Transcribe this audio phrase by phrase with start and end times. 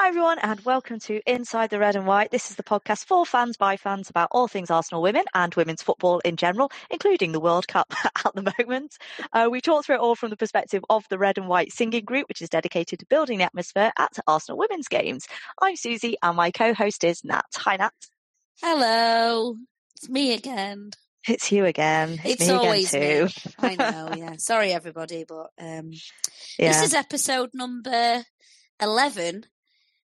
[0.00, 2.30] Hi, everyone, and welcome to Inside the Red and White.
[2.30, 5.82] This is the podcast for fans by fans about all things Arsenal women and women's
[5.82, 7.92] football in general, including the World Cup
[8.24, 8.96] at the moment.
[9.32, 12.04] Uh, we talk through it all from the perspective of the Red and White singing
[12.04, 15.26] group, which is dedicated to building the atmosphere at Arsenal women's games.
[15.60, 17.46] I'm Suzy, and my co host is Nat.
[17.56, 17.92] Hi, Nat.
[18.62, 19.56] Hello,
[19.96, 20.92] it's me again.
[21.28, 22.20] It's you again.
[22.24, 23.32] It's, me always again, me.
[23.58, 24.36] I know, yeah.
[24.38, 25.90] Sorry, everybody, but um,
[26.56, 26.68] Yeah.
[26.68, 28.22] this is episode number
[28.80, 29.46] 11.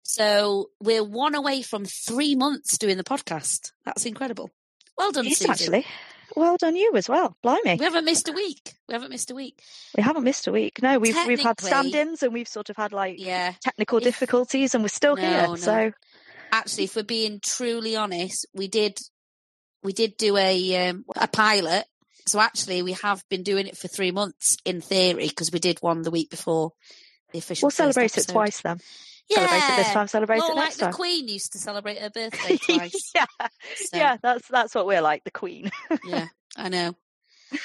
[0.08, 3.72] So we're one away from three months doing the podcast.
[3.84, 4.50] That's incredible.
[4.96, 5.50] Well done, Yes, Susan.
[5.50, 5.86] actually.
[6.34, 7.36] Well done, you as well.
[7.42, 7.76] Blimey.
[7.78, 8.74] We haven't missed a week.
[8.88, 9.60] We haven't missed a week.
[9.96, 10.80] We haven't missed a week.
[10.82, 13.52] No, we've we've had stand-ins and we've sort of had like Yeah.
[13.60, 15.46] technical If- difficulties, and we're still No, here.
[15.48, 15.56] no.
[15.56, 15.92] So
[16.52, 18.98] Actually, if we're being truly honest, we did
[19.82, 21.84] we did do a um, a pilot.
[22.26, 25.78] So actually, we have been doing it for three months in theory because we did
[25.80, 26.72] one the week before
[27.32, 27.66] the official.
[27.66, 28.80] we'll celebrate it twice then.
[29.28, 29.36] Yeah.
[29.46, 30.92] Celebrate it this time, celebrate More it like next the time.
[30.94, 33.10] Queen used to celebrate her birthday twice.
[33.14, 33.24] yeah,
[33.76, 35.70] So, yeah, that's that's what we're like, the Queen.
[36.04, 36.26] yeah,
[36.56, 36.94] I know.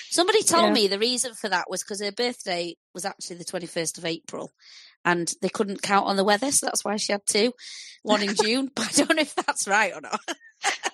[0.09, 0.73] Somebody told Yeah.
[0.73, 4.51] me the reason for that was because her birthday was actually the 21st of April
[5.03, 7.51] and they couldn't count on the weather, so that's why she had two.
[8.03, 10.19] One in June, but I don't know if that's right or not.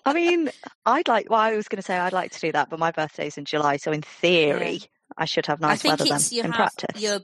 [0.05, 0.49] I mean,
[0.85, 1.29] I'd like.
[1.29, 3.43] Well, I was going to say I'd like to do that, but my birthday's in
[3.43, 4.81] July, so in theory,
[5.17, 7.01] I should have I nice think weather then in have practice.
[7.01, 7.19] your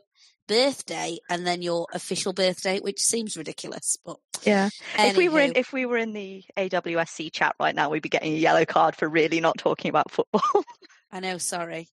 [0.47, 4.69] birthday and then your official birthday, which seems ridiculous, but Yeah.
[4.97, 8.09] If we were in if we were in the AWSC chat right now, we'd be
[8.09, 10.41] getting a yellow card for really not talking about football.
[11.11, 11.89] I know, sorry.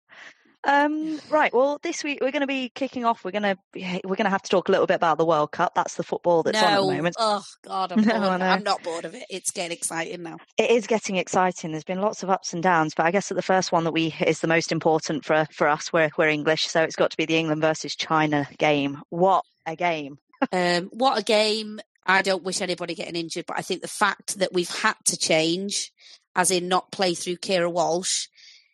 [0.67, 1.55] Um, right.
[1.55, 3.25] Well, this week we're going to be kicking off.
[3.25, 3.57] We're going to
[4.05, 5.75] we're going to have to talk a little bit about the World Cup.
[5.77, 7.17] That's the football that's on at the moment.
[7.19, 8.43] oh God, I'm, No, bored.
[8.43, 9.25] I'm not bored of it.
[9.31, 10.39] It's getting exciting now.
[10.59, 11.71] It is getting exciting.
[11.71, 13.93] There's been lots of ups and downs, but I guess that the first one that
[13.93, 15.93] we is the most important for for us.
[15.93, 19.01] We're we're English, so it's got to be the England versus China game.
[19.11, 20.19] What a game!
[20.53, 21.81] Um, what a game.
[22.05, 25.17] I don't wish anybody getting injured, but I think the fact that we've had to
[25.17, 25.93] change,
[26.35, 28.29] as in not play through Keira Walsh,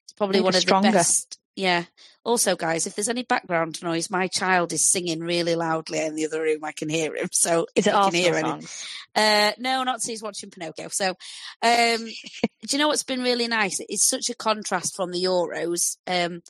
[0.06, 0.90] is probably one of stronger.
[0.90, 1.38] the best.
[1.54, 1.84] Yeah.
[2.24, 6.24] Also, guys, if there's any background noise, my child is singing really loudly in the
[6.24, 6.64] other room.
[6.64, 7.28] I can hear him.
[7.32, 8.66] So Is if it can hear any,
[9.14, 10.88] uh, no, not he's watching Pinocchio.
[10.88, 11.16] So, um,
[12.02, 13.80] do you know what's been really nice?
[13.80, 15.96] It's such a contrast from the Euros.
[16.06, 16.42] Um,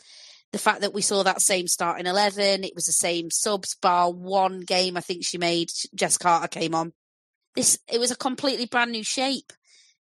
[0.53, 3.75] the fact that we saw that same start in eleven, it was the same subs
[3.81, 4.97] bar one game.
[4.97, 5.71] I think she made.
[5.95, 6.93] Jess Carter came on.
[7.57, 9.53] This it was a completely brand new shape.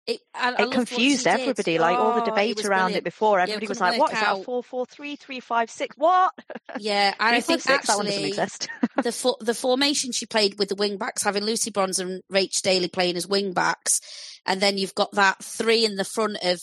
[0.07, 1.41] It, I, I It confused she did.
[1.41, 1.79] everybody.
[1.79, 2.99] Like all the Oh, debate was around brilliant.
[2.99, 4.29] it before, Yeah, everybody was couldn't like, "What work is that?
[4.29, 5.95] out- Four, four, three, three, five, six?
[5.97, 6.33] What?
[6.79, 7.87] Yeah, and I think six?
[7.87, 8.69] That one doesn't exist."
[9.03, 12.61] the fo- the formation she played with the wing backs, having Lucy Bronze and Rach
[12.63, 14.01] Daly playing as wing backs,
[14.47, 16.61] and then you've got that three in the front of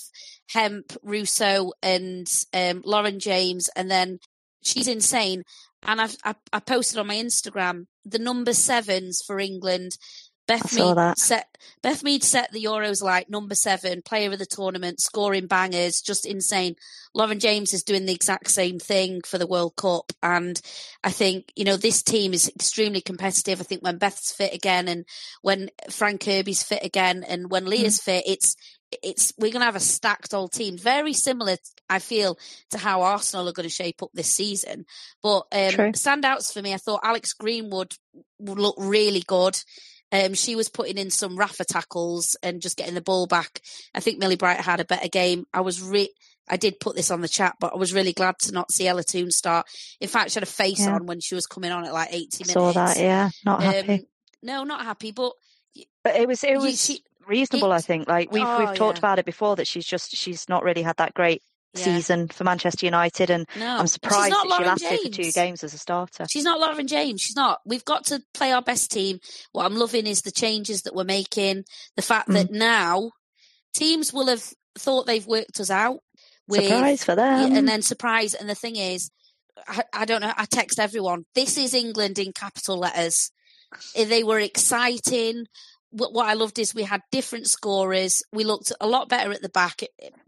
[0.50, 4.19] Hemp, Russo, and um, Lauren James, and then
[4.63, 5.44] she's insane.
[5.84, 9.92] And I've I, I posted on my Instagram the number sevens for England.
[10.48, 15.02] Beth Mead set Beth Mead set the Euros like number seven, player of the tournament,
[15.02, 16.76] scoring bangers, just insane.
[17.14, 20.60] Lauren James is doing the exact same thing for the World Cup, and
[21.04, 23.60] I think you know this team is extremely competitive.
[23.60, 25.06] I think when Beth's fit again, and
[25.42, 28.04] when Fran Kirby's fit again, and when Leah's mm.
[28.04, 28.56] fit, it's
[29.04, 31.58] it's we're going to have a stacked old team, very similar,
[31.90, 32.38] I feel,
[32.72, 34.86] to how Arsenal are going to shape up this season.
[35.22, 37.94] But um, standouts for me, I thought Alex Greenwood
[38.40, 39.60] would look really good.
[40.12, 43.62] Um, she was putting in some Rafa tackles and just getting the ball back.
[43.94, 45.45] I think Millie Bright had a better game.
[45.54, 46.13] I was re-
[46.50, 48.88] I did put this on the chat, but I was really glad to not see
[48.88, 49.68] Ella Toone start.
[50.00, 50.95] In fact, she had a face yeah.
[50.95, 52.54] on when she was coming on at like 80 minutes.
[52.54, 53.30] Saw that, yeah.
[53.45, 54.07] Not um, happy.
[54.42, 55.33] No, not happy, but
[56.04, 57.71] but it was it was she, reasonable.
[57.71, 58.07] I think.
[58.07, 59.01] Like we've oh, we've talked yeah.
[59.01, 61.42] about it before that she's just she's not really had that great
[61.74, 61.84] yeah.
[61.84, 63.78] season for Manchester United, and no.
[63.78, 65.02] I'm surprised that she lasted James.
[65.02, 66.25] for two games as a starter.
[66.30, 67.22] She's not Lauren James.
[67.22, 67.60] She's not.
[67.66, 69.19] We've got to play our best team.
[69.52, 71.64] What I'm loving is the changes that we're making.
[71.96, 72.34] The fact mm.
[72.34, 73.12] that now
[73.75, 74.44] teams will have
[74.78, 76.00] thought they've worked us out.
[76.50, 78.34] With, surprise for them, and then surprise.
[78.34, 79.12] And the thing is,
[79.68, 80.34] I, I don't know.
[80.36, 81.25] I text everyone.
[81.36, 83.31] This is England in capital letters.
[83.96, 85.46] They were exciting
[85.92, 88.24] what I loved is we had different scorers.
[88.31, 89.81] We looked a lot better at the back.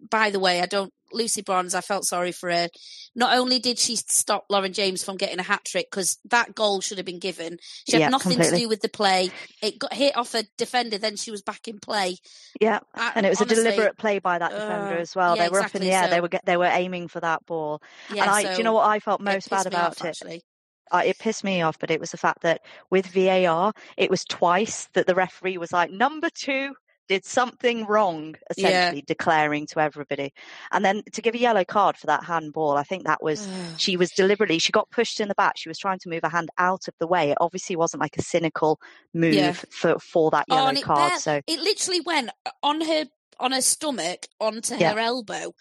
[0.09, 1.75] By the way, I don't Lucy Bronze.
[1.75, 2.69] I felt sorry for her.
[3.15, 6.81] Not only did she stop Lauren James from getting a hat trick because that goal
[6.81, 7.57] should have been given.
[7.87, 8.59] She had yeah, nothing completely.
[8.59, 9.31] to do with the play.
[9.61, 12.17] It got hit off a defender, then she was back in play.
[12.61, 15.35] Yeah, I, and it was honestly, a deliberate play by that defender uh, as well.
[15.35, 16.03] Yeah, they were exactly up in the air.
[16.05, 16.09] So.
[16.09, 17.81] They were they were aiming for that ball.
[18.13, 20.09] Yeah, and I, so do you know what I felt most bad about off, it?
[20.09, 20.43] Actually
[20.91, 24.23] uh, it pissed me off, but it was the fact that with VAR, it was
[24.25, 26.73] twice that the referee was like, number two
[27.07, 29.05] did something wrong, essentially yeah.
[29.07, 30.31] declaring to everybody.
[30.71, 33.47] And then to give a yellow card for that handball, I think that was,
[33.77, 35.57] she was deliberately, she got pushed in the back.
[35.57, 37.31] She was trying to move her hand out of the way.
[37.31, 38.79] It obviously wasn't like a cynical
[39.13, 39.53] move yeah.
[39.53, 41.09] for, for that oh, yellow oh, card.
[41.09, 42.29] Bare, so it literally went
[42.61, 43.05] on her,
[43.39, 44.93] on her stomach onto yeah.
[44.93, 45.53] her elbow.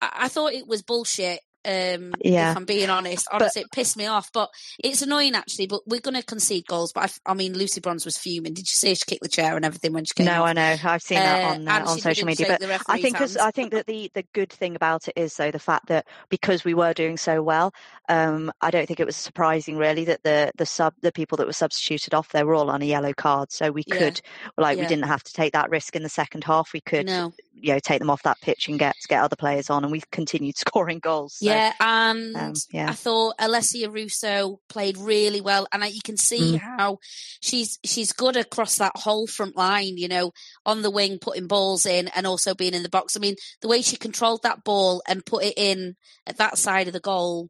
[0.00, 1.40] I, I thought it was bullshit.
[1.66, 2.52] Um, yeah.
[2.52, 4.30] If I'm being honest, honestly, but, it pissed me off.
[4.32, 4.50] But
[4.82, 5.66] it's annoying actually.
[5.66, 6.92] But we're going to concede goals.
[6.92, 8.54] But I, I, mean, Lucy Bronze was fuming.
[8.54, 10.26] Did you see she kicked the chair and everything when she came?
[10.26, 10.48] No, off?
[10.48, 10.76] I know.
[10.84, 12.46] I've seen uh, that on uh, on social media.
[12.48, 15.58] But I think I think that the the good thing about it is though the
[15.58, 17.74] fact that because we were doing so well,
[18.08, 21.46] um, I don't think it was surprising really that the the sub the people that
[21.46, 23.50] were substituted off they were all on a yellow card.
[23.50, 24.50] So we could yeah.
[24.56, 24.84] like yeah.
[24.84, 26.72] we didn't have to take that risk in the second half.
[26.72, 27.32] We could no.
[27.54, 30.10] you know take them off that pitch and get get other players on, and we've
[30.10, 31.34] continued scoring goals.
[31.38, 31.46] So.
[31.46, 32.88] Yeah, and um, yeah.
[32.90, 36.60] I thought Alessia Russo played really well, and you can see mm.
[36.60, 36.98] how
[37.40, 39.96] she's she's good across that whole front line.
[39.96, 40.32] You know,
[40.64, 43.16] on the wing, putting balls in, and also being in the box.
[43.16, 46.86] I mean, the way she controlled that ball and put it in at that side
[46.86, 47.48] of the goal.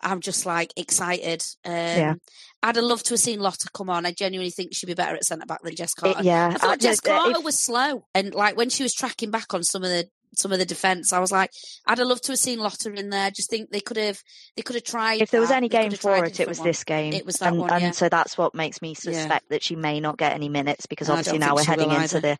[0.00, 1.42] I'm just like excited.
[1.64, 2.14] Um, yeah.
[2.62, 4.06] I'd have loved to have seen Lotte come on.
[4.06, 6.20] I genuinely think she'd be better at centre back than Jess Carter.
[6.20, 7.44] It, yeah, I thought I, Jess Carter if...
[7.44, 10.58] was slow, and like when she was tracking back on some of the some of
[10.58, 11.12] the defence.
[11.12, 11.50] I was like,
[11.86, 13.30] I'd have loved to have seen Lotte in there.
[13.30, 14.22] Just think they could have
[14.56, 15.20] they could have tried.
[15.20, 15.56] If there was that.
[15.56, 16.66] any game for it, it was one.
[16.66, 17.12] this game.
[17.12, 19.54] It was that and, one, and so that's what makes me suspect yeah.
[19.56, 22.38] that she may not get any minutes because obviously now we're heading into the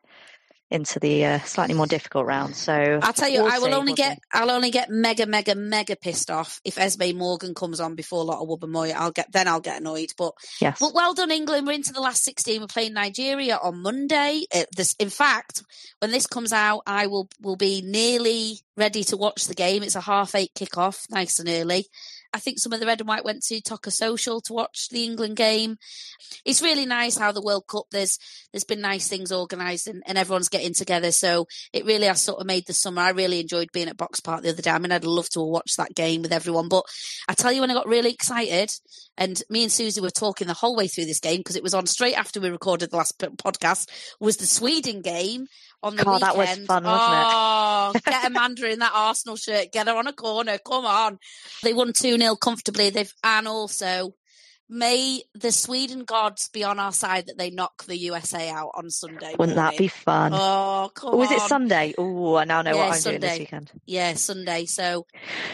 [0.70, 2.54] into the uh, slightly more difficult round.
[2.54, 4.22] So I'll tell you, we'll I will see, only we'll get see.
[4.32, 8.46] I'll only get mega mega mega pissed off if Esme Morgan comes on before Lotte
[8.46, 8.92] Wubben-Moy.
[8.92, 10.12] I'll get then I'll get annoyed.
[10.16, 10.78] But yes.
[10.78, 11.66] but well done, England.
[11.66, 12.60] We're into the last sixteen.
[12.60, 14.42] We're playing Nigeria on Monday.
[14.52, 15.62] It, uh, this, in fact,
[16.00, 19.82] when this comes out, I will will be nearly ready to watch the game.
[19.82, 21.86] It's a half eight kickoff, nice and early.
[22.32, 25.04] I think some of the red and white went to Toca Social to watch the
[25.04, 25.78] England game.
[26.44, 28.18] It's really nice how the World Cup there's
[28.52, 31.10] there's been nice things organised and, and everyone's getting together.
[31.10, 33.02] So it really has sort of made the summer.
[33.02, 34.70] I really enjoyed being at Box Park the other day.
[34.70, 36.68] I mean, I'd love to watch that game with everyone.
[36.68, 36.84] But
[37.28, 38.70] I tell you, when I got really excited,
[39.18, 41.74] and me and Suzy were talking the whole way through this game because it was
[41.74, 43.88] on straight after we recorded the last podcast,
[44.20, 45.48] was the Sweden game
[45.82, 46.22] on the God, weekend.
[46.22, 48.04] that was fun, wasn't oh, it?
[48.04, 51.18] get Amanda in that Arsenal shirt, get her on a corner, come on.
[51.64, 52.90] They won 2 0 comfortably.
[52.90, 54.14] They've and also
[54.68, 58.90] may the Sweden gods be on our side that they knock the USA out on
[58.90, 59.34] Sunday.
[59.38, 59.56] Wouldn't morning.
[59.56, 60.32] that be fun?
[60.34, 61.34] Oh, come was on.
[61.34, 61.94] it Sunday?
[61.98, 63.18] Oh, I now know yeah, what I'm Sunday.
[63.18, 63.72] doing this weekend.
[63.84, 64.66] Yeah, Sunday.
[64.66, 65.06] So,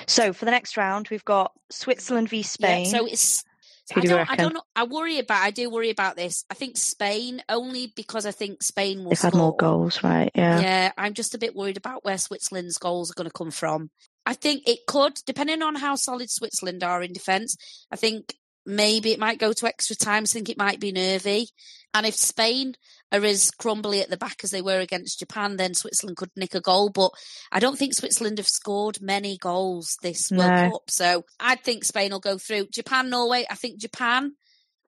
[0.06, 2.84] so for the next round, we've got Switzerland v Spain.
[2.84, 3.44] Yeah, so it's
[3.92, 4.62] who I do don't, I don't know.
[4.74, 5.42] I worry about.
[5.42, 6.44] I do worry about this.
[6.50, 9.10] I think Spain only because I think Spain will.
[9.10, 9.30] They've score.
[9.30, 10.30] had more goals, right?
[10.34, 10.60] Yeah.
[10.60, 13.90] Yeah, I'm just a bit worried about where Switzerland's goals are going to come from.
[14.26, 17.56] I think it could, depending on how solid Switzerland are in defence.
[17.90, 20.22] I think maybe it might go to extra time.
[20.22, 21.48] I think it might be nervy.
[21.94, 22.74] And if Spain
[23.12, 26.54] are as crumbly at the back as they were against Japan, then Switzerland could nick
[26.54, 26.90] a goal.
[26.90, 27.12] But
[27.52, 30.90] I don't think Switzerland have scored many goals this World Cup.
[30.90, 32.66] So I think Spain will go through.
[32.72, 34.32] Japan, Norway, I think Japan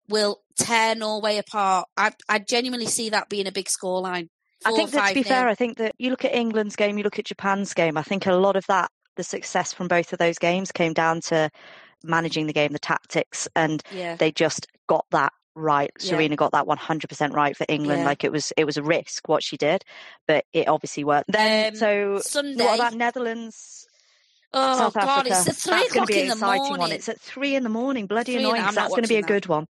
[0.08, 1.88] will tear Norway apart.
[1.96, 4.28] I, I genuinely see that being a big scoreline.
[4.64, 7.04] I think that to be fair, I think that you look at England's game, you
[7.04, 7.98] look at Japan's game.
[7.98, 11.20] I think a lot of that, the success from both of those games, came down
[11.22, 11.50] to
[12.02, 14.16] managing the game, the tactics, and yeah.
[14.16, 15.90] they just got that right.
[16.00, 16.12] Yeah.
[16.14, 18.00] Sarina got that 100% right for England.
[18.00, 18.06] Yeah.
[18.06, 19.84] Like it was, it was a risk what she did,
[20.26, 21.30] but it obviously worked.
[21.30, 22.64] Then, Um, so Sunday.
[22.64, 23.86] what about Netherlands?
[24.56, 25.34] oh South God, Africa.
[25.40, 26.78] it's at three that's o'clock be in the exciting morning.
[26.80, 26.92] one.
[26.92, 28.06] It's at three in the morning.
[28.06, 28.62] Bloody Three in- annoying.
[28.62, 29.66] 'cause I'm not that's going to be a good one.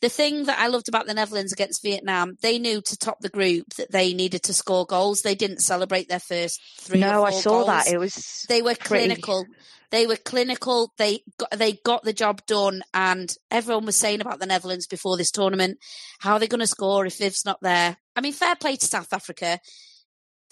[0.00, 3.28] The thing that I loved about the Netherlands against Vietnam, they knew to top the
[3.28, 5.22] group that they needed to score goals.
[5.22, 7.00] They didn't celebrate their first three.
[7.00, 7.66] No, I saw goals.
[7.66, 7.88] that.
[7.88, 9.46] It was they were pretty- clinical.
[9.90, 10.92] They were clinical.
[10.98, 15.16] They got they got the job done, and everyone was saying about the Netherlands before
[15.16, 15.78] this tournament.
[16.18, 17.96] How are they going to score if Viv's not there?
[18.16, 19.60] I mean, fair play to South Africa.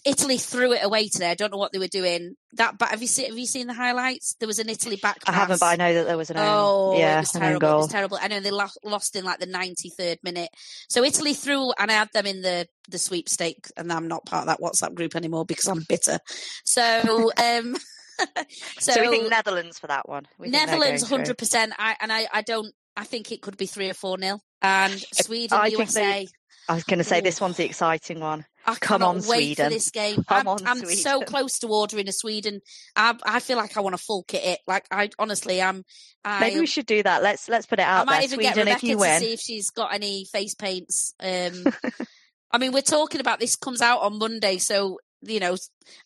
[0.04, 1.30] Italy threw it away today.
[1.30, 2.34] I don't know what they were doing.
[2.54, 3.26] That, but have you seen?
[3.26, 4.34] Have you seen the highlights?
[4.38, 5.18] There was an Italy back.
[5.26, 7.68] I haven't, but I know that there was an own, Oh, yeah, it was terrible.
[7.68, 8.18] It was terrible.
[8.20, 10.50] I know they lost in like the 93rd minute.
[10.88, 14.42] So Italy threw, and I had them in the the sweepstake, and I'm not part
[14.42, 16.18] of that WhatsApp group anymore because I'm bitter.
[16.64, 17.76] So, um,
[18.18, 18.24] so,
[18.92, 20.26] So, we think Netherlands for that one.
[20.38, 21.72] We Netherlands, hundred percent.
[21.78, 22.72] I and I, I don't.
[22.96, 24.40] I think it could be three or four nil.
[24.62, 26.00] And Sweden, I think USA.
[26.00, 26.28] they-
[26.66, 28.46] I was going to say this one's the exciting one.
[28.66, 29.66] I Come on, wait Sweden.
[29.66, 30.24] for this game.
[30.28, 32.60] Come I'm, on, I'm so close to ordering a Sweden.
[32.96, 34.60] I, I feel like I want to full kit it.
[34.66, 35.84] Like I honestly, I'm.
[36.24, 37.22] I, Maybe we should do that.
[37.22, 38.02] Let's let's put it out.
[38.02, 38.24] I might there.
[38.24, 41.14] even Sweden, get if Rebecca you to see if she's got any face paints.
[41.20, 41.66] Um,
[42.50, 45.56] I mean, we're talking about this comes out on Monday, so you know,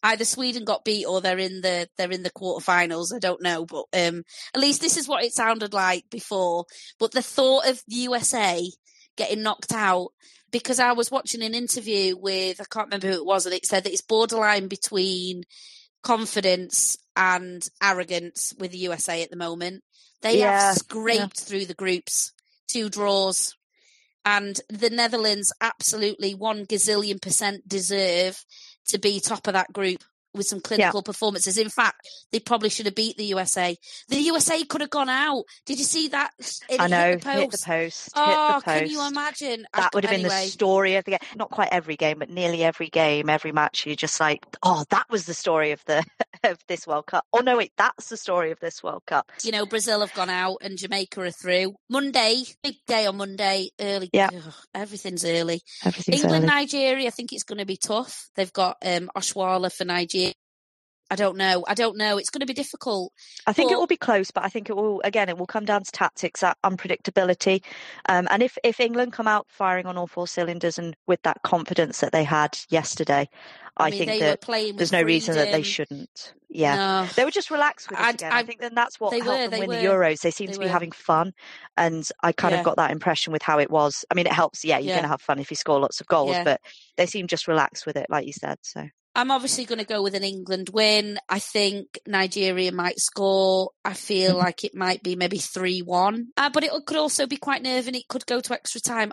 [0.02, 3.14] either Sweden got beat or they're in the they're in the quarterfinals.
[3.14, 4.22] I don't know, but um,
[4.54, 6.64] at least this is what it sounded like before.
[6.98, 8.68] But the thought of the USA
[9.16, 10.08] getting knocked out
[10.50, 13.66] because I was watching an interview with I can't remember who it was, and it
[13.66, 15.44] said that it's borderline between
[16.02, 19.82] confidence and arrogance with the USA at the moment.
[20.22, 22.32] They Yeah, have scraped through the groups,
[22.68, 23.56] two draws,
[24.24, 28.44] and the Netherlands absolutely one gazillion percent deserve
[28.88, 30.02] to be top of that group
[30.34, 31.58] with some clinical performances.
[31.58, 33.76] In fact, they probably should have beat the USA.
[34.08, 35.44] The USA could have gone out.
[35.66, 36.30] Did you see that?
[36.68, 37.64] It I know hit the hit the post.
[37.66, 38.10] post.
[38.14, 38.64] Oh, hit the post.
[38.80, 39.66] can you imagine?
[39.72, 41.20] I- That would have been the story of the game.
[41.36, 43.86] Not quite every game, but nearly every game, every match.
[43.86, 46.04] You're just like, oh, that was the story of the
[46.44, 47.24] of this World Cup.
[47.32, 49.30] Oh no, wait, that's the story of this World Cup.
[49.42, 51.74] you know, Brazil have gone out and Jamaica are through.
[51.88, 54.10] Monday, big day on Monday, early.
[54.12, 54.28] Yeah.
[54.34, 55.62] Ugh, everything's early.
[55.84, 56.54] Everything's England, early.
[56.54, 58.28] Nigeria, I think it's going to be tough.
[58.36, 60.27] They've got um, Oshoala for Nigeria.
[61.10, 61.64] I don't know.
[61.66, 62.18] I don't know.
[62.18, 63.12] It's going to be difficult.
[63.46, 65.28] I think it will be close, but I think it will again.
[65.28, 67.62] It will come down to tactics, that unpredictability,
[68.08, 71.42] um, and if if England come out firing on all four cylinders and with that
[71.42, 73.28] confidence that they had yesterday,
[73.76, 76.34] I, I, mean, think that were there's no reason that they shouldn't.
[76.50, 77.08] Yeah, No.
[77.14, 78.32] they were just relaxed with it I- again.
[78.32, 80.20] I, I- think then that's what helped were, them win the Euros.
[80.20, 80.72] They seem they to be were.
[80.72, 81.32] having fun,
[81.76, 82.58] and I kind Yeah.
[82.60, 84.04] of got that impression with how it was.
[84.10, 84.64] I mean, it helps.
[84.64, 84.94] Yeah, you're Yeah.
[84.96, 86.44] going to have fun if you score lots of goals, Yeah.
[86.44, 86.60] but
[86.96, 88.58] they seem just relaxed with it, like you said.
[88.62, 88.88] So
[89.18, 91.18] I'm obviously going to go with an England win.
[91.28, 93.70] I think Nigeria might score.
[93.84, 94.38] I feel Mm-hmm.
[94.46, 96.26] like it might be maybe 3 1.
[96.36, 99.12] Uh, but it could also be quite nerve and it could go to extra time.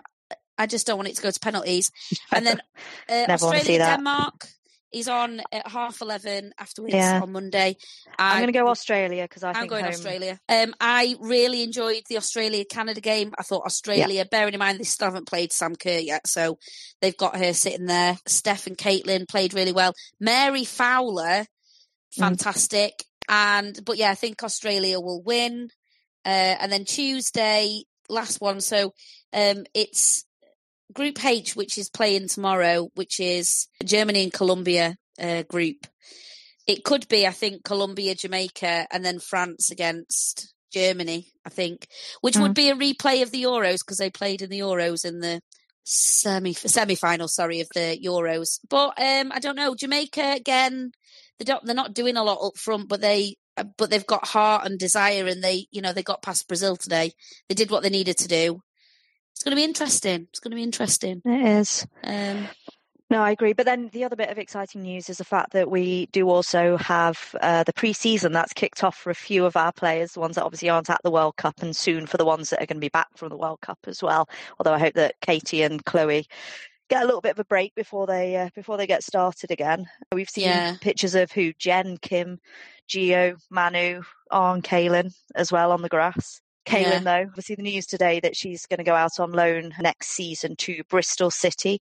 [0.58, 1.90] I just don't want it to go to penalties.
[2.32, 2.60] And then
[3.08, 3.96] uh, Never wanna see Australia, that.
[3.96, 4.48] Denmark
[4.92, 7.20] is on at half 11 afterwards Yeah.
[7.22, 7.76] on Monday.
[8.18, 10.38] I'm going to go Australia because I I'm think going home, Australia.
[10.48, 13.32] Um, I really enjoyed the Australia Canada game.
[13.38, 16.58] I thought Australia, bearing in mind they still haven't played Sam Kerr yet, so
[17.00, 18.16] they've got her sitting there.
[18.26, 19.92] Steph and Caitlin played really well.
[20.20, 21.46] Mary Fowler,
[22.16, 22.20] Mm.
[22.20, 23.04] fantastic.
[23.28, 25.68] And but yeah, I think Australia will win.
[26.24, 26.28] Uh,
[26.60, 28.60] and then Tuesday, last one.
[28.60, 28.92] So
[29.32, 30.24] um, it's
[30.92, 35.86] Group H, which is playing tomorrow, which is Germany and Colombia uh, group.
[36.66, 41.28] It could be, I think, Colombia, Jamaica, and then France against Germany.
[41.44, 41.86] I think,
[42.22, 45.20] which would be a replay of the Euros because they played in the Euros in
[45.20, 45.40] the
[45.84, 47.28] semi semi final.
[47.28, 48.58] Sorry, of the Euros.
[48.68, 49.74] But um, I don't know.
[49.74, 50.90] Jamaica again.
[51.38, 51.64] They don't.
[51.64, 53.36] They're not doing a lot up front, but they.
[53.78, 57.12] But they've got heart and desire, and they, you know, they got past Brazil today.
[57.48, 58.60] They did what they needed to do.
[59.36, 60.28] It's going to be interesting.
[60.30, 61.20] It's going to be interesting.
[61.26, 61.86] It is.
[62.02, 62.48] Um,
[63.10, 63.52] No, I agree.
[63.52, 66.78] But then the other bit of exciting news is the fact that we do also
[66.78, 70.36] have uh, the pre-season that's kicked off for a few of our players, the ones
[70.36, 72.78] that obviously aren't at the World Cup, and soon for the ones that are going
[72.78, 74.26] to be back from the World Cup as well.
[74.58, 76.26] Although I hope that Katie and Chloe
[76.88, 79.86] get a little bit of a break before they uh, before they get started again.
[80.12, 80.76] We've seen Yeah.
[80.80, 82.38] pictures of who Jen, Kim,
[82.88, 86.40] Gio, Manu, and Kaylan as well on the grass.
[86.66, 86.98] Kaylan, Yeah.
[87.00, 90.56] though, obviously the news today that she's going to go out on loan next season
[90.56, 91.80] to Bristol City.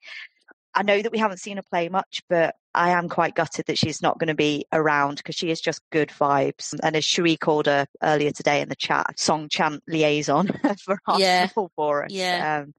[0.78, 3.78] I know that we haven't seen her play much, but I am quite gutted that
[3.78, 6.74] she's not going to be around because she is just good vibes.
[6.84, 10.48] And as Shui called her earlier today in the chat, song chant liaison
[10.84, 11.48] for Arsenal Yeah.
[11.78, 12.12] for us.
[12.12, 12.64] Yeah.
[12.64, 12.74] Um,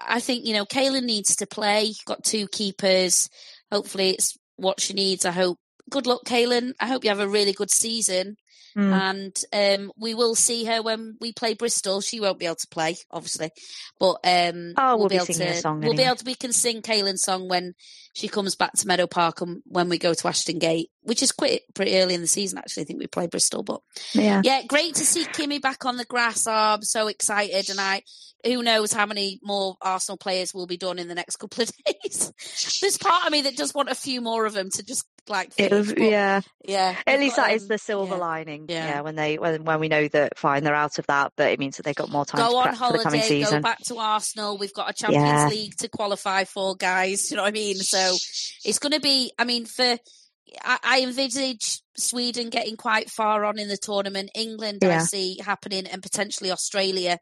[0.00, 1.92] I think, you know, Kaylan needs to play.
[2.06, 3.28] Got two keepers.
[3.72, 5.24] Hopefully it's what she needs.
[5.24, 5.58] I hope.
[5.90, 6.74] Good luck, Kaylan.
[6.78, 8.36] I hope you have a really good season.
[8.78, 8.92] Mm.
[9.52, 12.00] And um, we will see her when we play Bristol.
[12.00, 13.50] She won't be able to play, obviously,
[13.98, 15.54] but um, Oh, we'll be able to.
[15.54, 16.24] song we'll be able to.
[16.24, 17.74] We can sing Kaylan's song when
[18.14, 21.32] she comes back to Meadow Park and when we go to Ashton Gate, which is
[21.32, 22.58] quite pretty early in the season.
[22.58, 23.80] Actually, I think we play Bristol, but
[24.12, 24.42] yeah.
[24.44, 26.46] yeah, great to see Kimmy back on the grass.
[26.46, 28.02] Oh, I'm so excited, and I
[28.44, 31.72] who knows how many more Arsenal players will be done in the next couple of
[31.86, 32.32] days.
[32.80, 35.52] There's part of me that does want a few more of them to just like
[35.56, 36.40] It'll- finish, but yeah.
[36.64, 36.96] yeah.
[37.06, 38.20] At least that is the silver yeah.
[38.20, 38.66] lining.
[38.68, 38.86] Yeah.
[38.86, 39.00] Yeah.
[39.02, 41.76] when they when when we know that fine they're out of that, but it means
[41.76, 43.78] that they've got more time Go to on prep for the coming holiday, go back
[43.84, 44.58] to Arsenal.
[44.58, 45.48] We've got a Champions Yeah.
[45.48, 47.30] League to qualify for, guys.
[47.30, 47.76] You know what I mean?
[47.76, 48.16] So
[48.64, 49.32] it's going to be.
[49.38, 49.98] I mean, for
[50.62, 54.30] I, I envisage Sweden getting quite far on in the tournament.
[54.34, 57.18] England, I see happening, and potentially Australia,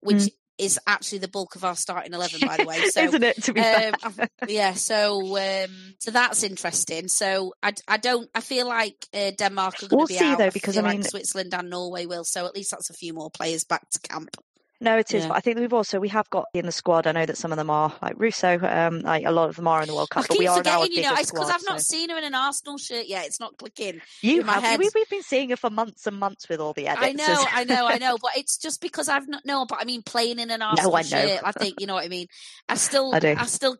[0.00, 0.30] which Mm.
[0.60, 2.78] Is actually the bulk of our starting eleven, by the way.
[2.90, 3.42] So Isn't it?
[3.44, 3.88] To be fair.
[3.88, 7.08] um, I've- yeah, so um, so that's interesting.
[7.08, 10.24] So I, I don't I feel like uh, Denmark are going to We'll be see,
[10.24, 10.38] out.
[10.38, 12.24] though, because, I like mean- Switzerland and Norway will.
[12.24, 14.36] So at least that's a few more players back to camp.
[14.82, 15.24] No, it is.
[15.24, 15.28] Yeah.
[15.28, 17.06] But I think we've also we have got in the squad.
[17.06, 18.58] I know that some of them are like Russo.
[18.62, 20.46] Um, like a lot of them are in the World I Cup, but keep we
[20.46, 22.78] are now forgetting, you know, it's because I've not so- seen her in an Arsenal
[22.78, 23.26] shirt yet.
[23.26, 24.00] It's not clicking.
[24.22, 24.62] You have.
[24.62, 24.78] head.
[24.78, 27.04] We, we've been seeing her for months and months with all the edits.
[27.04, 29.84] I know, I know, I know, but it's just because I've not no, but I
[29.84, 31.40] mean playing in an Arsenal no, I shirt.
[31.44, 32.26] I think you know what I mean.
[32.68, 33.36] I still, I do.
[33.46, 33.76] still.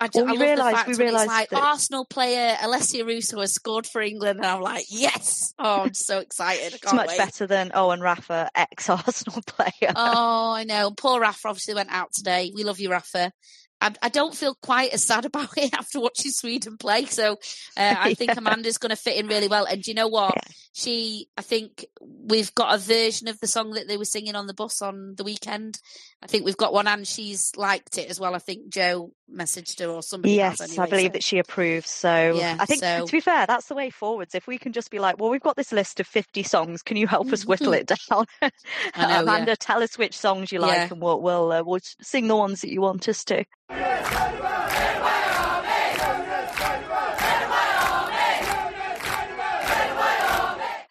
[0.00, 3.52] I, Well, we I love realised- we realised like that- Arsenal player Alessia Russo has
[3.52, 5.54] scored for England, and I'm like, yes!
[5.58, 6.74] Oh, I'm so excited!
[6.74, 7.18] It's much wait.
[7.18, 9.92] better than Owen Rafa, ex Arsenal player.
[9.96, 10.92] Oh, I know.
[10.92, 12.52] Poor Rafa obviously went out today.
[12.54, 13.32] We love you, Rafa.
[13.80, 17.04] I, I don't feel quite as sad about it after watching Sweden play.
[17.06, 17.36] So uh,
[17.98, 18.38] I think Yeah.
[18.38, 19.64] Amanda's going to fit in really well.
[19.64, 20.34] And do you know what?
[20.36, 20.52] Yeah.
[20.74, 24.46] She, I think we've got a version of the song that they were singing on
[24.46, 25.80] the bus on the weekend.
[26.22, 28.34] I think we've got one, and she's liked it as well.
[28.34, 30.34] I think Joe messaged her or somebody.
[30.34, 31.90] Yes, has I believe so- that she approves.
[31.90, 34.36] So Yeah, I think, so- to be fair, that's the way forwards.
[34.36, 36.82] If we can just be like, well, we've got this list of 50 songs.
[36.82, 38.26] Can you help us whittle it down?
[38.42, 38.50] Know.
[38.94, 42.60] Amanda, tell us which songs you like and we'll, we'll, uh, we'll sing the ones
[42.60, 43.44] that you want us to.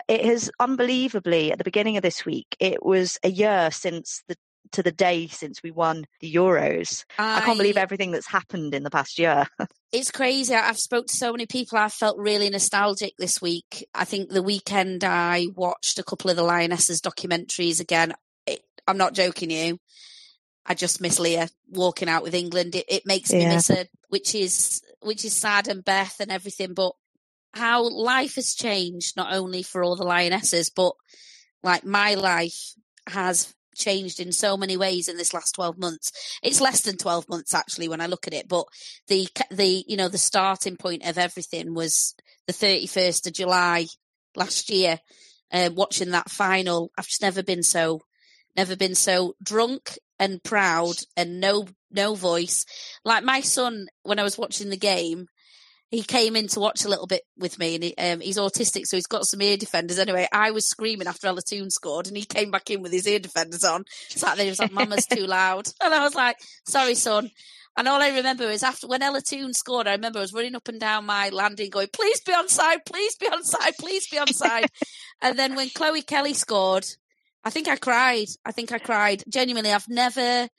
[0.07, 2.55] It has unbelievably at the beginning of this week.
[2.59, 4.35] It was a year since the
[4.73, 7.05] to the day since we won the Euros.
[7.17, 9.47] I can't believe everything that's happened in the past year.
[9.93, 10.53] It's crazy.
[10.53, 11.77] I- I've spoke to so many people.
[11.77, 13.87] I felt really nostalgic this week.
[13.95, 18.13] I think the weekend I watched a couple of the Lionesses documentaries again.
[18.45, 19.79] It, I'm not joking you.
[20.67, 22.75] I just miss Leah walking out with England.
[22.75, 23.55] It, it makes me Yeah.
[23.55, 26.73] miss her, which is which is sad and Beth and everything.
[26.73, 26.93] But
[27.53, 30.93] how life has changed, not only for all the Lionesses, but
[31.63, 32.73] like my life
[33.07, 36.11] has changed in so many ways in this last 12 months.
[36.43, 38.65] It's less than 12 months actually when I look at it, but
[39.07, 42.13] the the you know the starting point of everything was
[42.47, 43.87] the 31st of July
[44.35, 44.99] last year
[45.51, 48.01] uh, watching that final I've just never been so
[48.55, 52.65] never been so drunk and proud and no no voice.
[53.03, 55.27] Like my son when I was watching the game
[55.89, 58.85] he came in to watch a little bit with me and he, um, he's autistic
[58.85, 59.99] so he's got some ear defenders.
[59.99, 63.07] Anyway I was screaming after Ella Toone scored and he came back in with his
[63.07, 63.85] ear defenders on.
[64.09, 65.67] Sat there he was like mama's too loud.
[65.81, 67.31] And I was like sorry son.
[67.77, 70.55] And all I remember is after when Ella Toone scored, I remember I was running
[70.55, 74.07] up and down my landing going, please be on side, please be on side, please
[74.07, 74.65] be on side.
[75.21, 76.87] and then when Chloe Kelly scored,
[77.47, 78.27] I think I cried.
[78.43, 79.23] I think I cried.
[79.29, 80.49] Genuinely, I've never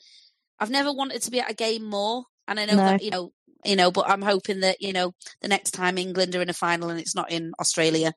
[0.58, 2.24] I've never wanted to be at a game more.
[2.48, 2.84] And I know No.
[2.84, 6.34] that, you know, you know, but I'm hoping that, you know, the next time England
[6.34, 8.14] are in a final and it's not in Australia,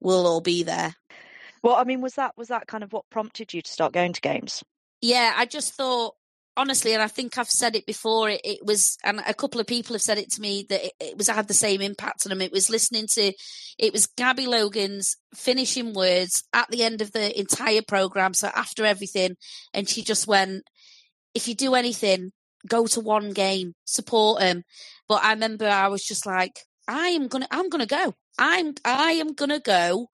[0.00, 0.94] we'll all be there.
[1.62, 4.14] Well, I mean, was that was that kind of what prompted you to start going
[4.14, 4.64] to games?
[5.02, 6.14] Yeah, I just thought
[6.56, 8.30] honestly, and I think I've said it before.
[8.30, 10.92] It, it was, and a couple of people have said it to me that it,
[11.00, 12.40] it was had the same impact on them.
[12.40, 13.32] It was listening to,
[13.78, 18.34] it was Gabby Logan's finishing words at the end of the entire program.
[18.34, 19.36] So after everything,
[19.72, 20.64] and she just went,
[21.34, 22.32] "If you do anything,
[22.66, 24.64] go to one game, support him."
[25.08, 28.14] But I remember I was just like, "I am gonna, I'm gonna go.
[28.38, 30.08] I'm, I am gonna go."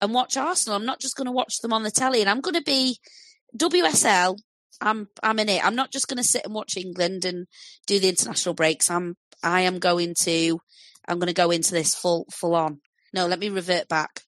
[0.00, 0.76] And watch Arsenal.
[0.76, 2.98] I'm not just going to watch them on the telly, and I'm going to be
[3.56, 4.36] WSL
[4.80, 5.64] I'm I'm in it.
[5.64, 7.46] I'm not just going to sit and watch England and
[7.86, 8.90] do the international breaks.
[8.90, 10.58] I'm I am going to
[11.06, 12.80] I'm going to go into this full full on.
[13.12, 14.20] No, let me revert back.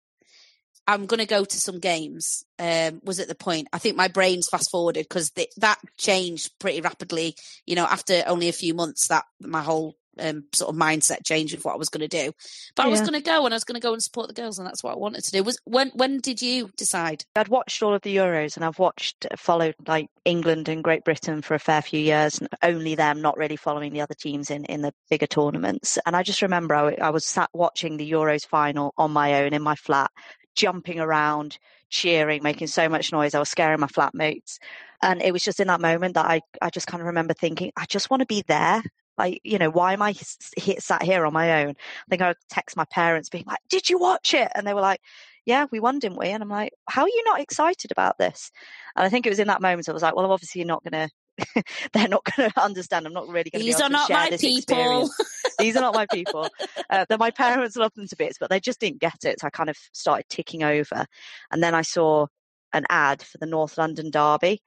[0.89, 3.67] I'm going to go to some games um, was at the point.
[3.73, 7.35] I think my brain's fast forwarded because that changed pretty rapidly.
[7.67, 11.55] You know, after only a few months, that my whole um, sort of mindset change
[11.55, 12.33] of what I was going to do.
[12.75, 12.89] But yeah.
[12.89, 14.59] I was going to go and I was going to go and support the girls,
[14.59, 15.43] and that's what I wanted to do.
[15.43, 17.25] Was when when did you decide?
[17.35, 21.05] I'd watched all of the Euros, and I've watched uh, followed like England and Great
[21.05, 24.51] Britain for a fair few years, and only them, not really following the other teams
[24.51, 25.99] in in the bigger tournaments.
[26.07, 29.53] And I just remember I, I was sat watching the Euros final on my own
[29.53, 30.11] in my flat,
[30.55, 31.59] jumping around,
[31.91, 33.35] cheering, making so much noise.
[33.35, 34.59] I was scaring my flatmates.
[35.03, 37.73] And it was just in that moment that I, I just kind of remember thinking,
[37.77, 38.83] I just want to be there.
[39.19, 41.71] Like, you know, why am I sat here on my own?
[41.71, 44.51] I think I would text my parents being like, did you watch it?
[44.55, 45.01] And they were like,
[45.47, 46.29] yeah, we won, didn't we?
[46.29, 48.51] And I'm like, how are you not excited about this?
[48.97, 50.85] And I think it was in that moment I was like, well, obviously you're not
[50.85, 51.09] going
[51.55, 53.07] to they're not going to understand.
[53.07, 54.59] I'm not really going to These be able are to not share my this people.
[54.59, 55.17] experience.
[55.59, 56.49] These are not my people.
[56.91, 59.41] Uh, they're my parents love them to bits, but they just didn't get it.
[59.41, 61.07] So I kind of started ticking over,
[61.51, 62.27] and then I saw
[62.73, 64.63] an ad for the North London Derby,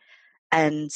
[0.51, 0.91] and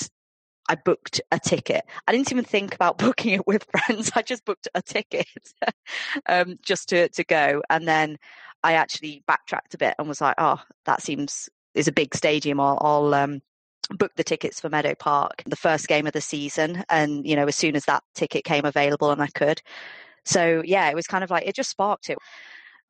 [0.69, 1.83] I booked a ticket.
[2.07, 4.11] I didn't even think about booking it with friends.
[4.15, 5.27] I just booked a ticket
[6.27, 8.17] um, just to to go, and then
[8.63, 12.59] I actually backtracked a bit and was like, "Oh, that seems is a big stadium.
[12.59, 13.41] I'll, I'll um,
[13.91, 17.47] booked the tickets for Meadow Park, the first game of the season, and you know
[17.47, 19.61] as soon as that ticket came available and I could,
[20.25, 22.17] so yeah, it was kind of like it just sparked it.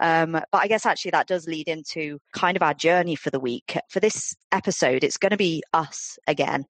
[0.04, 3.39] Um, but I guess actually that does lead into kind of our journey for the
[3.39, 3.78] week.
[3.89, 6.66] For this episode, it's going to be us again.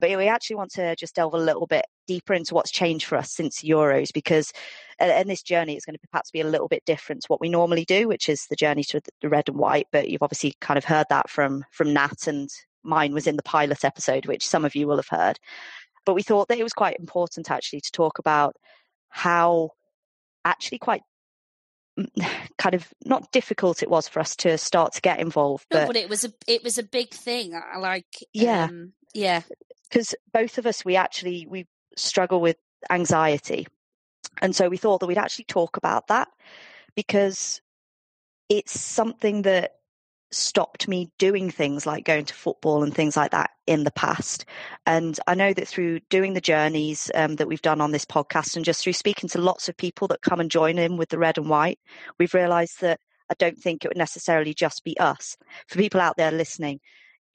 [0.00, 3.16] But we actually want to just delve a little bit deeper into what's changed for
[3.16, 4.52] us since Euros because
[5.00, 7.48] in this journey it's going to perhaps be a little bit different to what we
[7.48, 9.88] normally do, which is the journey to the red and white.
[9.90, 12.48] But you've obviously kind of heard that from from Nat and
[12.84, 15.40] mine was in the pilot episode, which some of you will have heard.
[16.04, 18.54] But we thought that it was quite important actually to talk about
[19.08, 19.70] how
[20.44, 21.02] actually quite
[22.58, 25.66] kind of not difficult it was for us to start to get involved.
[25.70, 27.54] But, no, but it was a it was a big thing.
[27.54, 29.42] I like yeah um, yeah
[29.88, 32.56] because both of us we actually we struggle with
[32.90, 33.66] anxiety,
[34.40, 36.28] and so we thought that we'd actually talk about that
[36.94, 37.60] because
[38.48, 39.72] it's something that
[40.30, 44.44] stopped me doing things like going to football and things like that in the past.
[44.84, 48.56] And I know that through doing the journeys um, that we've done on this podcast
[48.56, 51.18] and just through speaking to lots of people that come and join in with the
[51.18, 51.78] red and white,
[52.18, 55.36] we've realized that I don't think it would necessarily just be us.
[55.68, 56.80] For people out there listening,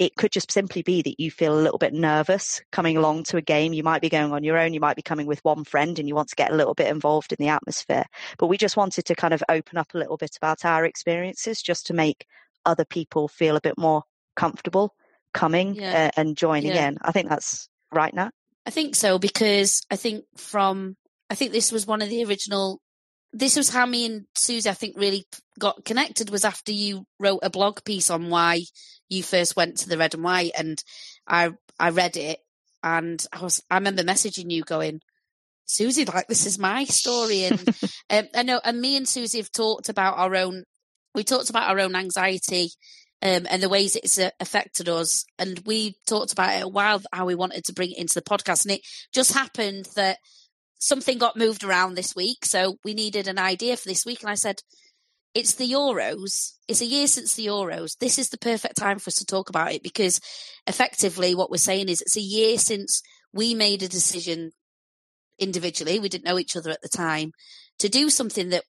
[0.02, 3.38] it could just simply be that you feel a little bit nervous coming along to
[3.38, 3.72] a game.
[3.72, 4.74] You might be going on your own.
[4.74, 6.88] You might be coming with one friend and you want to get a little bit
[6.88, 8.06] involved in the atmosphere.
[8.40, 11.62] But we just wanted to kind of open up a little bit about our experiences
[11.62, 12.26] just to make
[12.66, 14.04] other people feel a bit more
[14.36, 14.94] comfortable
[15.34, 16.10] coming yeah.
[16.16, 16.90] uh, and joining yeah.
[16.90, 16.98] in.
[17.02, 18.32] I think that's right now.
[18.66, 20.96] I think so because I think from
[21.30, 22.82] I think this was one of the original.
[23.34, 25.26] This was how me and Suzy I think really
[25.58, 28.64] got connected was after you wrote a blog piece on why
[29.10, 30.84] you first went to the red and white and
[31.28, 32.40] I I read it
[32.84, 35.02] and I was I remember messaging you going
[35.66, 37.60] Suzy like this is my story and
[38.10, 40.66] um, I know and me and Susie have talked about our own
[41.14, 42.70] we talked about our own anxiety
[43.22, 45.26] um, and the ways it's uh, affected us.
[45.38, 48.22] And we talked about it a while how we wanted to bring it into the
[48.22, 48.66] podcast.
[48.66, 48.82] And it
[49.14, 50.18] just happened that
[50.80, 52.46] something got moved around this week.
[52.46, 54.22] So we needed an idea for this week.
[54.22, 54.62] And I said,
[55.34, 56.54] it's the Euros.
[56.68, 57.98] It's a year since the Euros.
[58.00, 60.20] This is the perfect time for us to talk about it because
[60.68, 64.52] effectively what we're saying is it's a year since we made a decision
[65.40, 66.00] individually.
[66.00, 67.32] We didn't know each other at the time
[67.80, 68.64] to do something that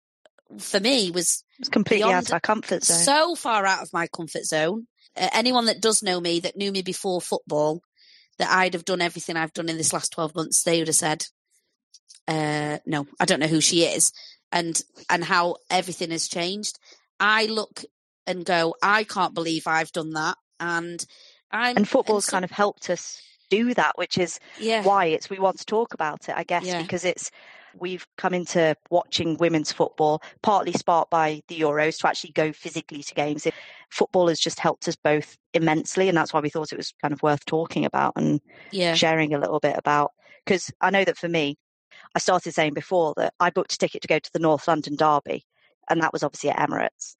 [0.59, 2.97] for me was it's completely out of my comfort zone.
[2.97, 4.87] So far out of my comfort zone.
[5.15, 7.81] Uh, anyone that does know me, that knew me before football,
[8.39, 10.95] that I'd have done everything I've done in this last 12 months, they would have
[10.95, 11.25] said,
[12.27, 14.11] uh, no, I don't know who she is
[14.51, 16.79] and, and how everything has changed.
[17.19, 17.83] I look
[18.25, 20.37] and go, I can't believe I've done that.
[20.59, 21.05] And
[21.51, 23.21] I'm, and football's and so, kind of helped us
[23.51, 24.81] do that, which is yeah.
[24.81, 26.81] why it's, we want to talk about it, I guess, yeah.
[26.81, 27.29] because it's,
[27.79, 33.03] we've come into watching women's football, partly sparked by the Euros to actually go physically
[33.03, 33.47] to games.
[33.89, 37.13] Football has just helped us both immensely, and that's why we thought it was kind
[37.13, 38.93] of worth talking about and yeah.
[38.93, 40.11] sharing a little bit about.
[40.45, 41.57] Because I know that for me,
[42.15, 44.95] I started saying before that I booked a ticket to go to the North London
[44.95, 45.45] Derby,
[45.89, 47.15] and that was obviously at Emirates.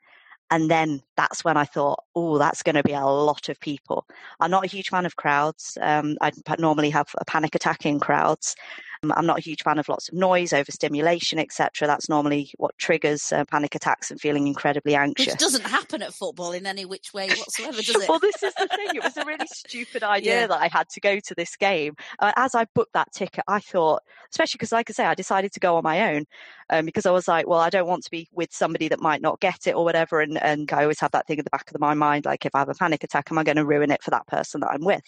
[0.50, 4.06] And then that's when I thought, oh, that's going to be a lot of people.
[4.40, 5.78] I'm not a huge fan of crowds.
[5.82, 8.56] Um, I normally have a panic attack in crowds.
[9.04, 11.88] Um, I'm not a huge fan of lots of noise, overstimulation, etc.
[11.88, 15.34] That's normally what triggers uh, panic attacks and feeling incredibly anxious.
[15.34, 18.08] Which doesn't happen at football in any which way whatsoever, does it?
[18.10, 18.96] well, this is the thing.
[18.96, 20.48] It was a really stupid idea yeah.
[20.48, 21.96] that I had to go to this game.
[22.20, 25.52] Uh, as I booked that ticket, I thought, especially because, like I say, I decided
[25.54, 26.26] to go on my own
[26.70, 29.22] um, because I was like, well, I don't want to be with somebody that might
[29.22, 30.22] not get it or whatever.
[30.22, 32.56] And, and I always have that thing in the back of my mind, like if
[32.56, 34.72] I have a panic attack, am I going to ruin it for that person that
[34.72, 35.04] I'm with?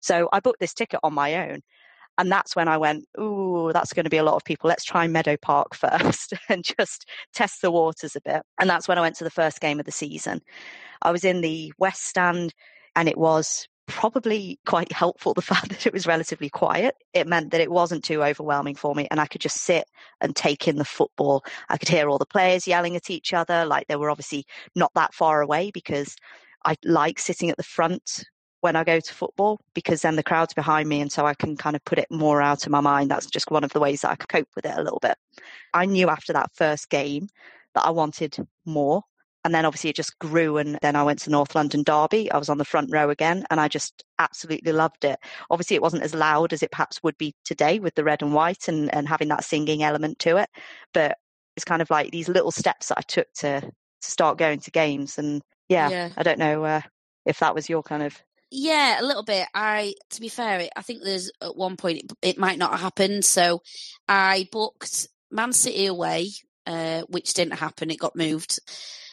[0.00, 1.60] So I booked this ticket on my own.
[2.18, 4.68] And that's when I went, ooh, that's going to be a lot of people.
[4.68, 8.42] Let's try Meadow Park first and just test the waters a bit.
[8.58, 10.40] And that's when I went to the first game of the season.
[11.02, 12.54] I was in the West Stand
[12.94, 16.96] and it was probably quite helpful the fact that it was relatively quiet.
[17.12, 19.86] It meant that it wasn't too overwhelming for me and I could just sit
[20.20, 21.44] and take in the football.
[21.68, 24.92] I could hear all the players yelling at each other, like they were obviously not
[24.94, 26.16] that far away because
[26.64, 28.24] I like sitting at the front
[28.60, 31.56] when I go to football because then the crowd's behind me and so I can
[31.56, 33.10] kind of put it more out of my mind.
[33.10, 35.16] That's just one of the ways that I could cope with it a little bit.
[35.72, 37.28] I knew after that first game
[37.74, 39.02] that I wanted more.
[39.46, 42.32] And then obviously it just grew and then I went to North London Derby.
[42.32, 45.20] I was on the front row again and I just absolutely loved it.
[45.50, 48.34] Obviously it wasn't as loud as it perhaps would be today with the red and
[48.34, 50.50] white and, and having that singing element to it.
[50.92, 51.18] But
[51.54, 54.72] it's kind of like these little steps that I took to to start going to
[54.72, 56.08] games and yeah, yeah.
[56.16, 56.80] I don't know uh,
[57.24, 59.46] if that was your kind of yeah, a little bit.
[59.54, 62.80] I, to be fair, I think there's at one point it, it might not have
[62.80, 63.24] happened.
[63.24, 63.62] So
[64.08, 66.30] I booked Man City away,
[66.66, 67.90] uh, which didn't happen.
[67.90, 68.58] It got moved.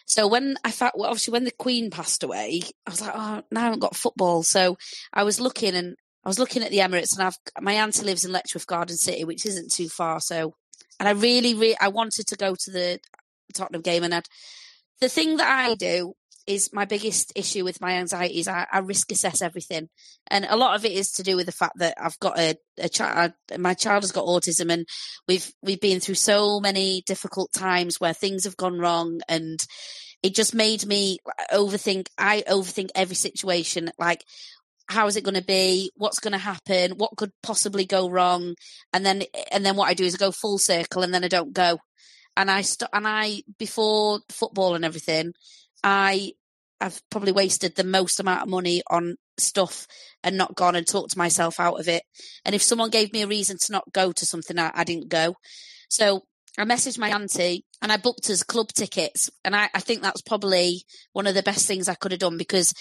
[0.05, 3.43] So when I thought, well, obviously when the Queen passed away, I was like, oh,
[3.51, 4.43] now I haven't got football.
[4.43, 4.77] So
[5.13, 8.23] I was looking and I was looking at the Emirates, and I've my auntie lives
[8.23, 10.21] in Letchworth Garden City, which isn't too far.
[10.21, 10.55] So,
[10.99, 12.99] and I really, really, I wanted to go to the
[13.53, 14.27] Tottenham game, and I'd
[15.01, 16.13] the thing that I do
[16.47, 19.89] is my biggest issue with my anxiety is I, I, risk assess everything,
[20.27, 22.55] and a lot of it is to do with the fact that I've got a,
[22.77, 23.33] a child.
[23.57, 24.87] My child has got autism, and
[25.27, 29.63] we've we've been through so many difficult times where things have gone wrong, and
[30.21, 31.19] it just made me
[31.51, 32.07] overthink.
[32.17, 34.23] I overthink every situation, like
[34.87, 38.53] how is it going to be what's going to happen what could possibly go wrong
[38.91, 41.29] and then and then what i do is I go full circle and then i
[41.29, 41.79] don't go
[42.35, 45.33] and i st- and i before football and everything
[45.83, 46.33] I
[46.81, 49.87] have probably wasted the most amount of money on stuff
[50.23, 52.03] and not gone and talked myself out of it.
[52.45, 55.09] And if someone gave me a reason to not go to something, I, I didn't
[55.09, 55.35] go.
[55.89, 56.23] So
[56.57, 59.29] I messaged my auntie and I booked us club tickets.
[59.43, 62.37] And I, I think that's probably one of the best things I could have done
[62.37, 62.73] because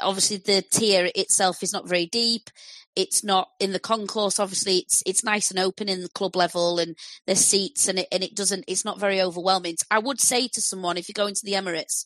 [0.00, 2.48] obviously the tier itself is not very deep.
[2.94, 4.38] It's not in the concourse.
[4.38, 8.08] Obviously, it's it's nice and open in the club level, and there's seats, and it
[8.12, 8.64] and it doesn't.
[8.68, 9.76] It's not very overwhelming.
[9.90, 12.04] I would say to someone if you go into the Emirates,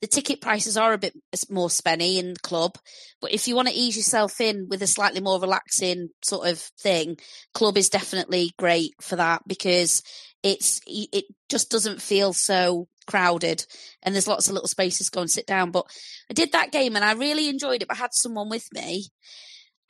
[0.00, 1.14] the ticket prices are a bit
[1.50, 2.76] more spenny in the club,
[3.20, 6.58] but if you want to ease yourself in with a slightly more relaxing sort of
[6.58, 7.18] thing,
[7.52, 10.02] club is definitely great for that because
[10.42, 13.66] it's it just doesn't feel so crowded
[14.02, 15.70] and there's lots of little spaces to go and sit down.
[15.70, 15.86] But
[16.30, 17.88] I did that game and I really enjoyed it.
[17.88, 19.06] But I had someone with me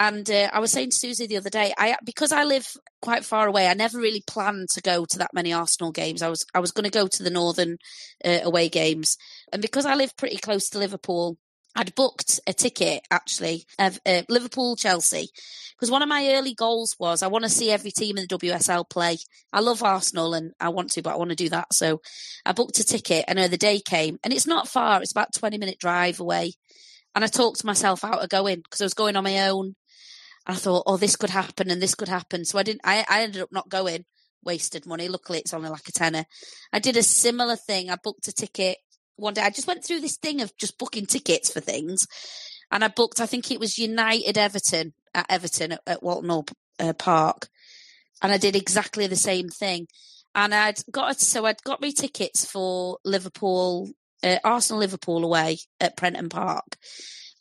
[0.01, 2.67] and uh, I was saying to Suzy the other day, I because I live
[3.03, 6.23] quite far away, I never really planned to go to that many Arsenal games.
[6.23, 7.77] I was I was going to go to the northern
[8.25, 9.19] uh, away games,
[9.53, 11.37] and because I live pretty close to Liverpool,
[11.77, 15.29] I'd booked a ticket actually of uh, Liverpool Chelsea
[15.77, 18.39] because one of my early goals was I want to see every team in the
[18.39, 19.19] WSL play.
[19.53, 21.75] I love Arsenal and I want to, but I want to do that.
[21.75, 22.01] So
[22.47, 25.59] I booked a ticket, and the day came, and it's not far; it's about twenty
[25.59, 26.55] minute drive away.
[27.15, 29.75] And I talked myself out of going because I was going on my own.
[30.46, 32.44] I thought, oh, this could happen and this could happen.
[32.44, 34.05] So I didn't, I, I ended up not going,
[34.44, 35.09] wasted money.
[35.09, 36.24] Luckily, it's only like a tenner.
[36.72, 37.90] I did a similar thing.
[37.90, 38.79] I booked a ticket
[39.16, 39.42] one day.
[39.42, 42.07] I just went through this thing of just booking tickets for things.
[42.70, 46.44] And I booked, I think it was United Everton at Everton at, at Walton
[46.79, 47.48] uh, Park.
[48.22, 49.87] And I did exactly the same thing.
[50.35, 53.90] And I'd got, so I'd got me tickets for Liverpool,
[54.22, 56.76] uh, Arsenal Liverpool away at Prenton Park.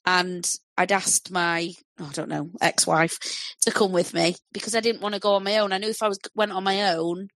[0.05, 0.49] And
[0.79, 3.19] I'd asked my, oh, I don't know, ex-wife
[3.63, 5.73] to come with me because I didn't want to go on my own.
[5.73, 7.27] I knew if I was went on my own,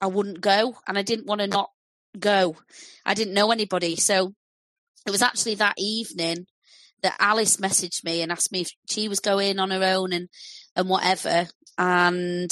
[0.00, 1.70] I wouldn't go, and I didn't want to not
[2.18, 2.56] go.
[3.06, 4.34] I didn't know anybody, so
[5.06, 6.46] it was actually that evening
[7.04, 10.28] that Alice messaged me and asked me if she was going on her own and
[10.74, 11.46] and whatever.
[11.78, 12.50] And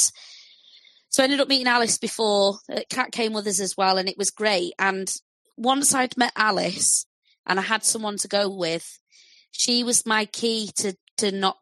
[1.09, 2.59] so I ended up meeting Alice before.
[2.89, 4.75] Kat uh, came with us as well, and it was great.
[4.79, 5.13] And
[5.57, 7.05] once I'd met Alice
[7.47, 9.00] and I had someone to go with,
[9.53, 11.59] she was my key to to not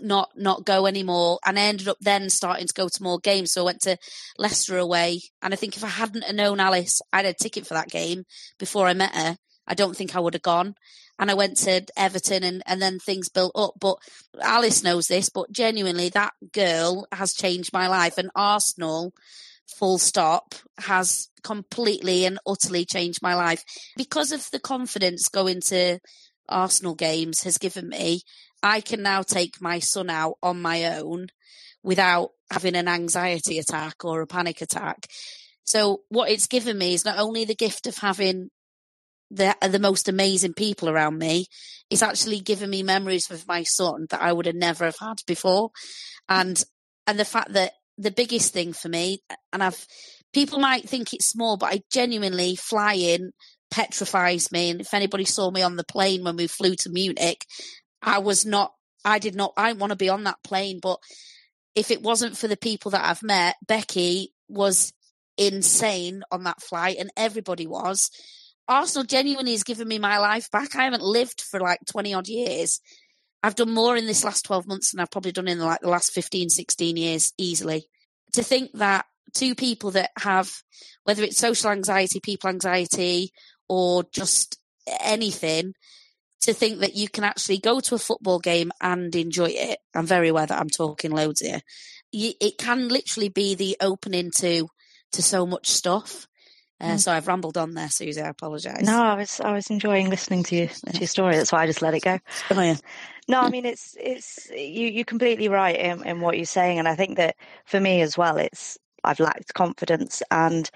[0.00, 1.38] not not go anymore.
[1.44, 3.52] And I ended up then starting to go to more games.
[3.52, 3.96] So I went to
[4.38, 5.22] Leicester away.
[5.42, 8.24] And I think if I hadn't known Alice I had a ticket for that game
[8.58, 9.36] before I met her.
[9.66, 10.74] I don't think I would have gone.
[11.18, 13.74] And I went to Everton and, and then things built up.
[13.80, 13.96] But
[14.42, 18.18] Alice knows this, but genuinely that girl has changed my life.
[18.18, 19.14] And Arsenal
[19.66, 23.64] full stop has completely and utterly changed my life.
[23.96, 26.00] Because of the confidence going to
[26.48, 28.22] Arsenal games has given me.
[28.62, 31.28] I can now take my son out on my own
[31.82, 35.06] without having an anxiety attack or a panic attack.
[35.64, 38.50] So what it's given me is not only the gift of having
[39.30, 41.46] the the most amazing people around me,
[41.90, 45.18] it's actually given me memories with my son that I would have never have had
[45.26, 45.70] before.
[46.28, 46.62] And
[47.06, 49.20] and the fact that the biggest thing for me,
[49.52, 49.86] and I've
[50.32, 53.30] people might think it's small, but I genuinely flying
[53.74, 54.70] petrifies me.
[54.70, 57.44] And if anybody saw me on the plane when we flew to Munich,
[58.00, 58.72] I was not
[59.04, 60.98] I did not I want to be on that plane, but
[61.74, 64.92] if it wasn't for the people that I've met, Becky was
[65.36, 68.10] insane on that flight and everybody was.
[68.68, 70.76] Arsenal genuinely has given me my life back.
[70.76, 72.80] I haven't lived for like 20 odd years.
[73.42, 75.90] I've done more in this last 12 months than I've probably done in like the
[75.90, 77.88] last 15, 16 years easily.
[78.34, 80.50] To think that two people that have,
[81.02, 83.32] whether it's social anxiety, people anxiety,
[83.68, 84.58] or just
[85.00, 85.74] anything,
[86.42, 89.78] to think that you can actually go to a football game and enjoy it.
[89.94, 91.60] I'm very aware that I'm talking loads here.
[92.12, 94.68] it can literally be the opening to
[95.12, 96.26] to so much stuff.
[96.80, 97.00] Uh, mm.
[97.00, 98.20] So I've rambled on there, Suzy.
[98.20, 98.82] I apologise.
[98.82, 101.36] No, I was I was enjoying listening to you to your story.
[101.36, 102.18] That's why I just let it go.
[102.50, 102.76] Oh, yeah.
[103.26, 106.86] No, I mean it's it's you you're completely right in, in what you're saying, and
[106.86, 110.68] I think that for me as well, it's I've lacked confidence and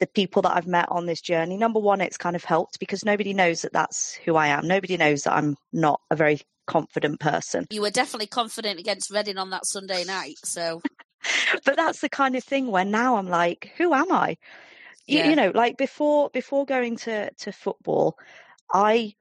[0.00, 1.56] the people that I've met on this journey.
[1.56, 4.66] Number one, it's kind of helped because nobody knows that that's who I am.
[4.66, 7.66] Nobody knows that I'm not a very confident person.
[7.70, 10.80] You were definitely confident against Reading on that Sunday night, so.
[11.64, 14.36] but that's the kind of thing where now I'm like, who am I?
[15.06, 15.28] You, yeah.
[15.28, 18.16] you know, like before before going to to football,
[18.72, 19.14] I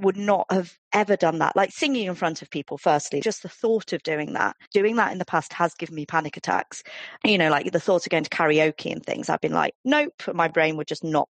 [0.00, 1.56] would not have ever done that.
[1.56, 5.12] Like singing in front of people, firstly, just the thought of doing that, doing that
[5.12, 6.82] in the past has given me panic attacks.
[7.24, 10.14] You know, like the thought of going to karaoke and things, I've been like, nope,
[10.32, 11.28] my brain would just not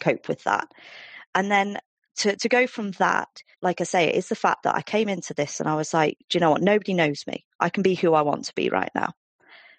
[0.00, 0.68] cope with that.
[1.34, 1.78] And then
[2.18, 3.28] to, to go from that,
[3.60, 6.16] like I say, it's the fact that I came into this and I was like,
[6.28, 6.62] do you know what?
[6.62, 7.44] Nobody knows me.
[7.58, 9.12] I can be who I want to be right now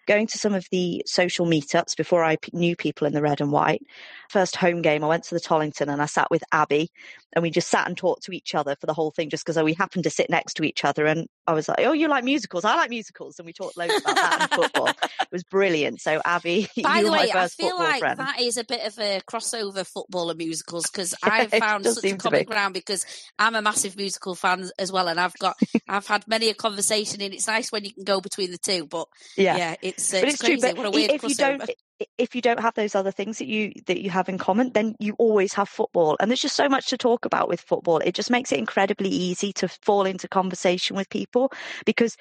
[0.06, 3.52] going to some of the social meetups before I knew people in the red and
[3.52, 3.84] white.
[4.30, 6.92] First home game, I went to the Tollington and I sat with Abby
[7.36, 9.62] and we just sat and talked to each other for the whole thing just because
[9.62, 11.06] we happened to sit next to each other.
[11.06, 12.64] And I was like, oh, you like musicals?
[12.64, 13.38] I like musicals.
[13.40, 14.88] And we talked loads about that and football.
[14.88, 16.00] It was brilliant.
[16.00, 18.20] So, Abby, by the way, I feel like friend.
[18.20, 22.16] that is a bit of a crossover football and musicals because I've found such a
[22.16, 23.06] common ground because
[23.38, 25.10] I'm a massive musical fan as well.
[25.10, 25.58] And I've got,
[25.90, 28.86] I've had many a conversation and it's nice when you can go between the two.
[28.86, 30.40] But yeah, yeah it's, but it's.
[30.40, 30.58] True,
[30.92, 31.30] weird if crossover.
[31.30, 31.70] You don't,
[32.18, 34.96] if you don't have those other things that you that you have in common then
[35.00, 38.14] you always have football and there's just so much to talk about with football it
[38.14, 41.52] just makes it incredibly easy to fall into conversation with people
[41.86, 42.18] because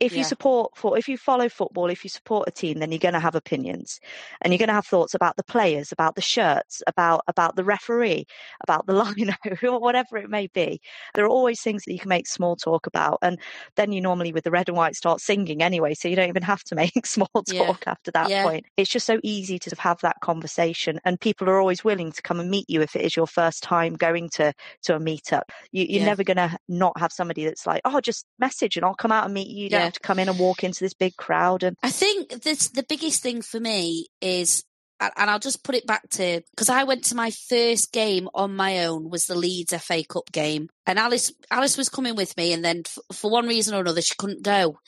[0.00, 0.18] if yeah.
[0.18, 3.14] you support for if you follow football if you support a team then you're going
[3.14, 4.00] to have opinions
[4.40, 7.64] and you're going to have thoughts about the players about the shirts about about the
[7.64, 8.26] referee
[8.62, 10.80] about the lino or whatever it may be
[11.14, 13.38] there are always things that you can make small talk about and
[13.76, 16.42] then you normally with the red and white start singing anyway so you don't even
[16.42, 17.74] have to make small talk yeah.
[17.86, 18.44] after that yeah.
[18.44, 22.22] point it's just so easy to have that conversation and people are always willing to
[22.22, 24.52] come and meet you if it is your first time going to
[24.82, 28.26] to a meetup you, you're never going to not have somebody that's like oh just
[28.38, 30.64] message and i'll come out and meet you, you have to come in and walk
[30.64, 31.62] into this big crowd.
[31.62, 34.64] And I think this, the biggest thing for me is,
[35.00, 38.54] and I'll just put it back to because I went to my first game on
[38.56, 42.52] my own was the Leeds FA Cup game, and Alice Alice was coming with me,
[42.52, 44.78] and then f- for one reason or another she couldn't go.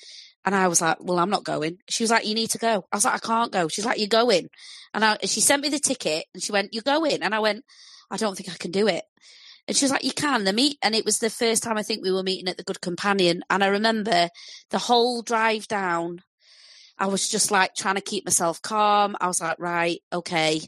[0.44, 1.78] And I was like, well, I'm not going.
[1.90, 2.86] She was like, you need to go.
[2.92, 3.66] I was like, I can't go.
[3.66, 4.48] She's like, you're going.
[4.94, 7.24] And I, she sent me the ticket and she went, you're going.
[7.24, 7.64] And I went,
[8.12, 9.02] I don't think I can do it.
[9.68, 10.78] And she was like, you can, the meet.
[10.82, 13.42] And it was the first time I think we were meeting at the Good Companion.
[13.50, 14.28] And I remember
[14.70, 16.22] the whole drive down,
[16.98, 19.16] I was just like trying to keep myself calm.
[19.20, 20.60] I was like, right, okay,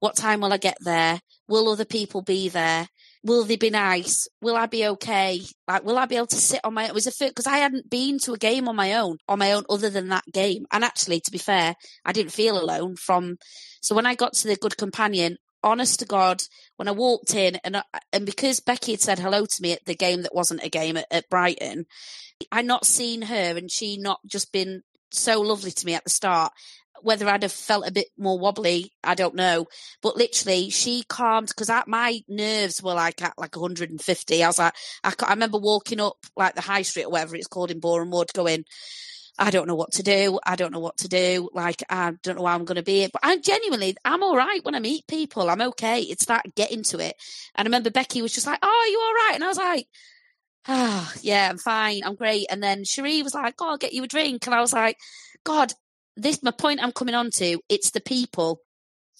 [0.00, 1.20] what time will I get there?
[1.48, 2.88] Will other people be there?
[3.24, 4.28] Will they be nice?
[4.40, 5.40] Will I be okay?
[5.66, 6.90] Like, will I be able to sit on my own?
[6.90, 9.40] It was a first, because I hadn't been to a game on my own, on
[9.40, 10.64] my own other than that game.
[10.70, 13.36] And actually, to be fair, I didn't feel alone from,
[13.80, 16.42] so when I got to the Good Companion, honest to God,
[16.76, 19.94] when I walked in and and because Becky had said hello to me at the
[19.94, 21.86] game that wasn't a game at, at Brighton,
[22.52, 26.10] I not seen her and she not just been so lovely to me at the
[26.10, 26.52] start.
[27.02, 29.66] Whether I'd have felt a bit more wobbly, I don't know.
[30.02, 34.42] But literally, she calmed because my nerves were like at like 150.
[34.42, 34.74] I was like,
[35.04, 38.32] I, I remember walking up like the high street or whatever it's called in Borehamwood,
[38.32, 38.64] going,
[39.38, 40.38] I don't know what to do.
[40.46, 41.50] I don't know what to do.
[41.52, 43.06] Like, I don't know how I'm going to be.
[43.06, 45.50] But I genuinely, I'm all right when I meet people.
[45.50, 46.00] I'm okay.
[46.00, 47.16] It's that getting to it.
[47.54, 49.34] And I remember Becky was just like, Oh, are you all right?
[49.34, 49.86] And I was like,
[50.68, 52.02] Oh, yeah, I'm fine.
[52.04, 52.46] I'm great.
[52.50, 54.46] And then Cherie was like, Oh, I'll get you a drink.
[54.46, 54.96] And I was like,
[55.44, 55.72] God,
[56.16, 58.60] this, my point I'm coming on to, it's the people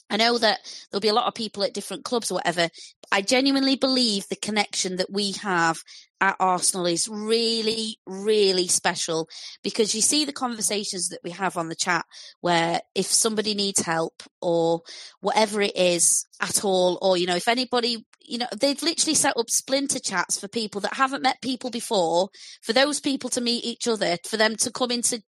[0.08, 2.68] I know that there'll be a lot of people at different clubs or whatever.
[3.10, 5.82] I genuinely believe the connection that we have
[6.20, 9.28] at Arsenal is really, really special
[9.62, 12.04] because you see the conversations that we have on the chat
[12.40, 14.80] where if somebody needs help or
[15.20, 19.36] whatever it is at all, or, you know, if anybody, you know, they've literally set
[19.36, 22.28] up splinter chats for people that haven't met people before,
[22.62, 25.22] for those people to meet each other, for them to come into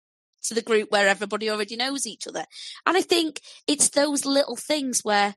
[0.43, 2.45] to the group where everybody already knows each other.
[2.85, 5.35] And I think it's those little things where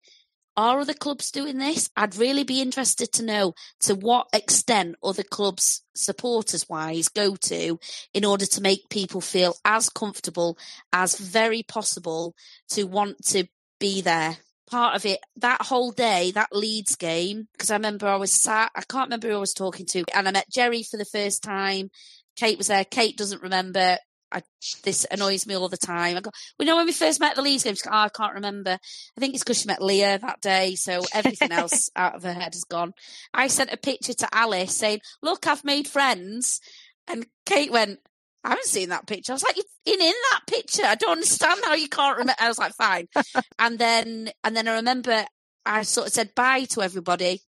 [0.56, 1.88] are other clubs doing this?
[1.96, 7.78] I'd really be interested to know to what extent other clubs, supporters wise, go to
[8.12, 10.58] in order to make people feel as comfortable
[10.92, 12.34] as very possible
[12.70, 13.44] to want to
[13.78, 14.36] be there.
[14.68, 18.70] Part of it, that whole day, that Leeds game, because I remember I was sat,
[18.76, 21.42] I can't remember who I was talking to, and I met Jerry for the first
[21.42, 21.90] time.
[22.36, 22.84] Kate was there.
[22.84, 23.98] Kate doesn't remember.
[24.32, 24.42] I,
[24.84, 26.16] this annoys me all the time.
[26.16, 28.70] I go, we know when we first met the Leeds game, oh, I can't remember.
[28.70, 32.32] I think it's because she met Leah that day, so everything else out of her
[32.32, 32.92] head has gone.
[33.34, 36.60] I sent a picture to Alice saying, "Look, I've made friends,"
[37.08, 37.98] and Kate went,
[38.44, 40.84] "I haven't seen that picture." I was like, "You're in in that picture.
[40.84, 43.08] I don't understand how you can't remember." I was like, "Fine,"
[43.58, 45.24] and then and then I remember
[45.66, 47.42] I sort of said bye to everybody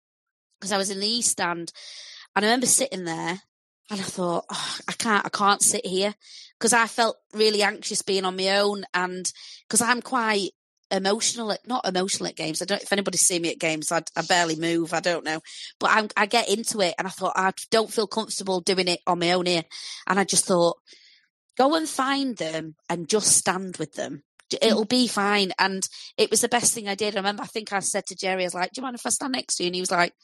[0.58, 1.72] because I was in the East Stand,
[2.34, 3.40] and I remember sitting there
[3.90, 6.14] and I thought, oh, I can't, I can't sit here
[6.58, 9.30] because I felt really anxious being on my own, and
[9.66, 10.50] because I'm quite
[10.92, 12.60] emotional at not emotional at games.
[12.60, 14.92] I don't if anybody's seen me at games, I, I barely move.
[14.92, 15.40] I don't know,
[15.78, 19.00] but I'm, I get into it, and I thought I don't feel comfortable doing it
[19.06, 19.64] on my own here,
[20.06, 20.78] and I just thought,
[21.60, 24.22] go and find them and just stand with them.
[24.50, 24.56] Hmm.
[24.62, 25.52] It'll be fine.
[25.58, 25.86] And
[26.16, 27.14] it was the best thing I did.
[27.14, 29.06] I remember, I think I said to Jerry, I was like, do you mind if
[29.06, 29.68] I stand next to you?
[29.68, 30.14] And he was like,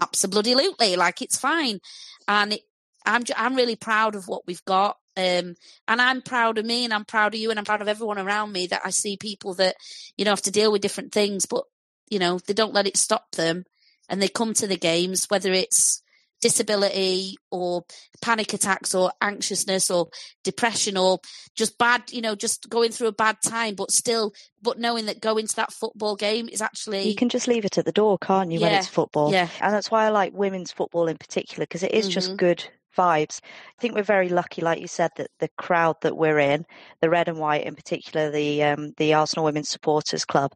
[0.00, 1.80] absolutely, like it's fine.
[2.28, 2.60] And it,
[3.04, 4.96] I'm I'm really proud of what we've got.
[5.16, 5.56] Um,
[5.88, 8.18] and I'm proud of me and I'm proud of you and I'm proud of everyone
[8.18, 9.76] around me that I see people that,
[10.16, 11.64] you know, have to deal with different things, but,
[12.08, 13.64] you know, they don't let it stop them
[14.08, 16.02] and they come to the games, whether it's
[16.40, 17.84] disability or
[18.22, 20.08] panic attacks or anxiousness or
[20.44, 21.20] depression or
[21.54, 24.32] just bad, you know, just going through a bad time, but still,
[24.62, 27.08] but knowing that going to that football game is actually.
[27.08, 29.30] You can just leave it at the door, can't you, yeah, when it's football?
[29.30, 29.48] Yeah.
[29.60, 32.12] And that's why I like women's football in particular, because it is mm-hmm.
[32.12, 32.64] just good
[32.96, 33.40] vibes.
[33.42, 36.64] I think we're very lucky, like you said, that the crowd that we're in,
[37.00, 40.52] the red and white in particular, the um, the Arsenal Women's Supporters Club,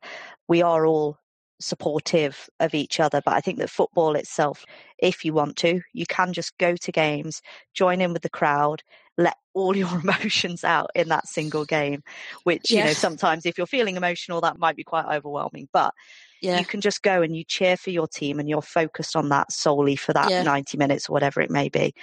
[0.49, 1.19] we are all
[1.61, 3.21] supportive of each other.
[3.25, 4.65] But I think that football itself,
[4.99, 7.41] if you want to, you can just go to games,
[7.75, 8.83] join in with the crowd,
[9.19, 12.03] let all your emotions out in that single game.
[12.45, 15.93] Which you know sometimes if you're feeling emotional, that might be quite overwhelming, but
[16.41, 16.59] yeah.
[16.59, 19.53] you can just go and you cheer for your team and you're focused on that
[19.53, 20.43] solely for that yeah.
[20.43, 21.95] 90 minutes or whatever it may be.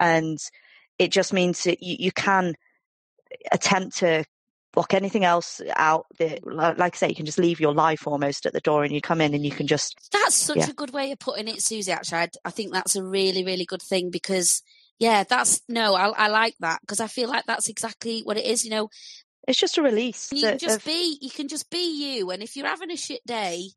[0.00, 0.38] And
[0.98, 2.54] it just means that you, you can
[3.52, 4.24] attempt to
[4.72, 6.06] block anything else out.
[6.44, 9.00] like I say, you can just leave your life almost at the door and you
[9.00, 10.10] come in and you can just.
[10.12, 10.70] That's such yeah.
[10.70, 12.18] a good way of putting it, Suzy, actually.
[12.18, 14.62] I, I think that's a really, really good thing because
[14.98, 18.46] yeah, that's no, I, I like that because I feel like that's exactly what it
[18.46, 18.64] is.
[18.64, 18.90] You know,
[19.46, 20.30] it's just a release.
[20.32, 20.84] You can just of...
[20.84, 22.30] be, you can just be you.
[22.30, 23.70] And if you're having a shit day,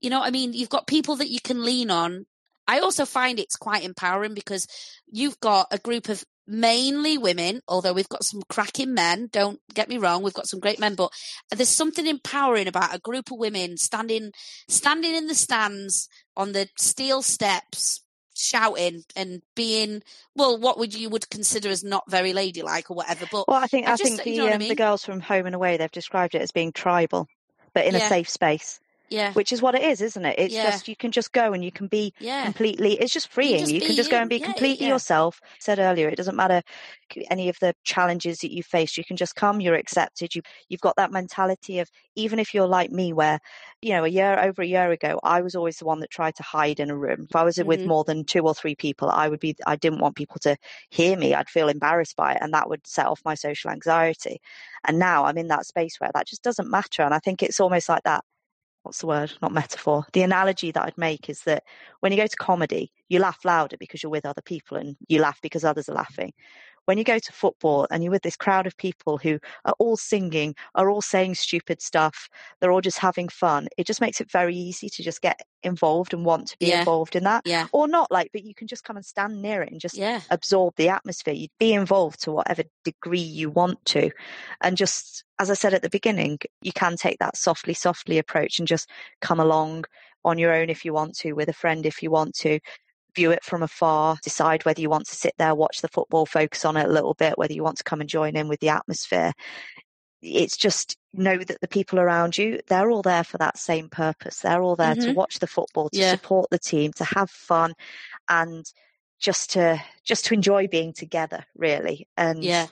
[0.00, 0.52] you know what I mean?
[0.52, 2.26] You've got people that you can lean on.
[2.66, 4.66] I also find it's quite empowering because
[5.10, 9.28] you've got a group of mainly women, although we've got some cracking men.
[9.32, 11.10] Don't get me wrong, we've got some great men, but
[11.50, 14.32] there's something empowering about a group of women standing,
[14.68, 18.02] standing in the stands on the steel steps,
[18.38, 20.02] shouting and being
[20.36, 23.66] well what would you would consider as not very ladylike or whatever but well i
[23.66, 24.68] think i, just, think the, you know um, I mean?
[24.68, 27.26] the girls from home and away they've described it as being tribal
[27.74, 28.06] but in yeah.
[28.06, 28.80] a safe space
[29.10, 29.32] yeah.
[29.32, 30.38] Which is what it is, isn't it?
[30.38, 30.70] It's yeah.
[30.70, 32.44] just you can just go and you can be yeah.
[32.44, 33.60] completely it's just freeing.
[33.60, 35.40] You, just, you can just go and be yeah, completely yourself.
[35.42, 36.62] I said earlier, it doesn't matter
[37.30, 40.34] any of the challenges that you face, you can just come, you're accepted.
[40.34, 43.40] You you've got that mentality of even if you're like me where,
[43.82, 46.34] you know, a year over a year ago, I was always the one that tried
[46.36, 47.26] to hide in a room.
[47.28, 47.68] If I was mm-hmm.
[47.68, 50.56] with more than two or three people, I would be I didn't want people to
[50.90, 51.34] hear me.
[51.34, 54.40] I'd feel embarrassed by it and that would set off my social anxiety.
[54.86, 57.02] And now I'm in that space where that just doesn't matter.
[57.02, 58.24] And I think it's almost like that
[58.88, 59.30] what's the word?
[59.42, 60.06] Not metaphor.
[60.14, 61.62] The analogy that I'd make is that
[62.00, 65.20] when you go to comedy, you laugh louder because you're with other people and you
[65.20, 66.32] laugh because others are laughing.
[66.88, 69.98] When you go to football and you're with this crowd of people who are all
[69.98, 72.30] singing, are all saying stupid stuff,
[72.60, 76.14] they're all just having fun, it just makes it very easy to just get involved
[76.14, 76.78] and want to be Yeah.
[76.78, 77.42] involved in that.
[77.44, 77.66] Yeah.
[77.72, 80.22] Or not like, but you can just come and stand near it and just Yeah.
[80.30, 81.34] absorb the atmosphere.
[81.34, 84.10] You'd be involved to whatever degree you want to.
[84.62, 88.58] And just, as I said at the beginning, you can take that softly, softly approach
[88.58, 88.88] and just
[89.20, 89.84] come along
[90.24, 92.60] on your own if you want to, with a friend if you want to.
[93.18, 96.64] View it from afar, decide whether you want to sit there, watch the football, focus
[96.64, 98.68] on it a little bit, whether you want to come and join in with the
[98.68, 99.32] atmosphere.
[100.22, 104.38] It's just know that the people around you, they're all there for that same purpose.
[104.38, 105.14] They're all there to Mhm.
[105.16, 106.10] watch the football, to Yeah.
[106.12, 107.74] support the team, to have fun
[108.28, 108.64] and
[109.18, 112.68] just to just to enjoy being together really and Yeah.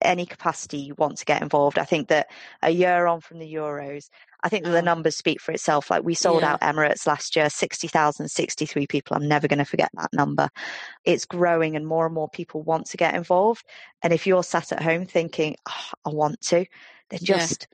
[0.00, 2.28] any capacity you want to get involved i think that
[2.62, 4.08] a year on from the euros
[4.42, 4.84] i think that the Oh.
[4.84, 6.52] numbers speak for itself like we sold Yeah.
[6.52, 10.48] out emirates last year 60,000 63 people i'm never going to forget that number
[11.04, 13.64] it's growing and more and more people want to get involved
[14.02, 16.64] and if you're sat at home thinking oh, i want to
[17.10, 17.36] then Yeah.
[17.38, 17.68] just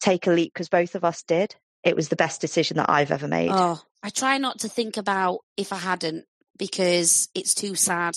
[0.00, 1.54] take a leap because both of us did
[1.84, 4.96] it was the best decision that i've ever made Oh, I try not to think
[4.96, 6.24] about if I hadn't
[6.56, 8.14] because it's too sad.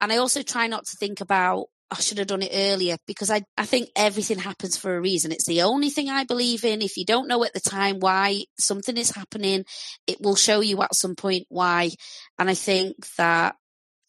[0.00, 3.30] And I also try not to think about I should have done it earlier because
[3.30, 5.30] I, I think everything happens for a reason.
[5.30, 6.82] It's the only thing I believe in.
[6.82, 9.64] If you don't know at the time why something is happening,
[10.08, 11.90] it will show you at some point why.
[12.36, 13.54] And I think that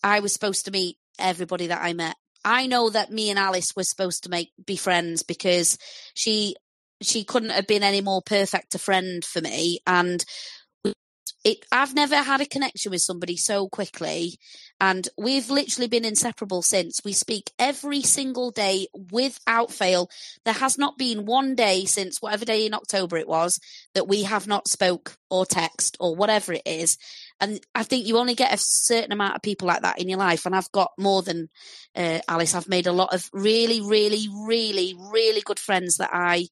[0.04, 2.16] I was supposed to meet everybody that I met.
[2.44, 5.78] I know that me and Alice were supposed to make be friends because
[6.16, 6.56] she
[7.02, 10.26] she couldn't have been any more perfect a friend for me and
[11.46, 14.40] it I've never had a connection with somebody so quickly
[14.82, 17.02] and we've literally been inseparable since.
[17.06, 20.10] We speak every single day without fail.
[20.44, 23.60] There has not been one day since whatever day in October it was
[23.94, 26.98] that we have not spoke or text or whatever it is.
[27.40, 30.20] And I think you only get a certain amount of people like that in your
[30.20, 31.48] life and I've got more than
[31.96, 32.56] uh, Alice.
[32.56, 36.48] I've made a lot of really really really really good friends that I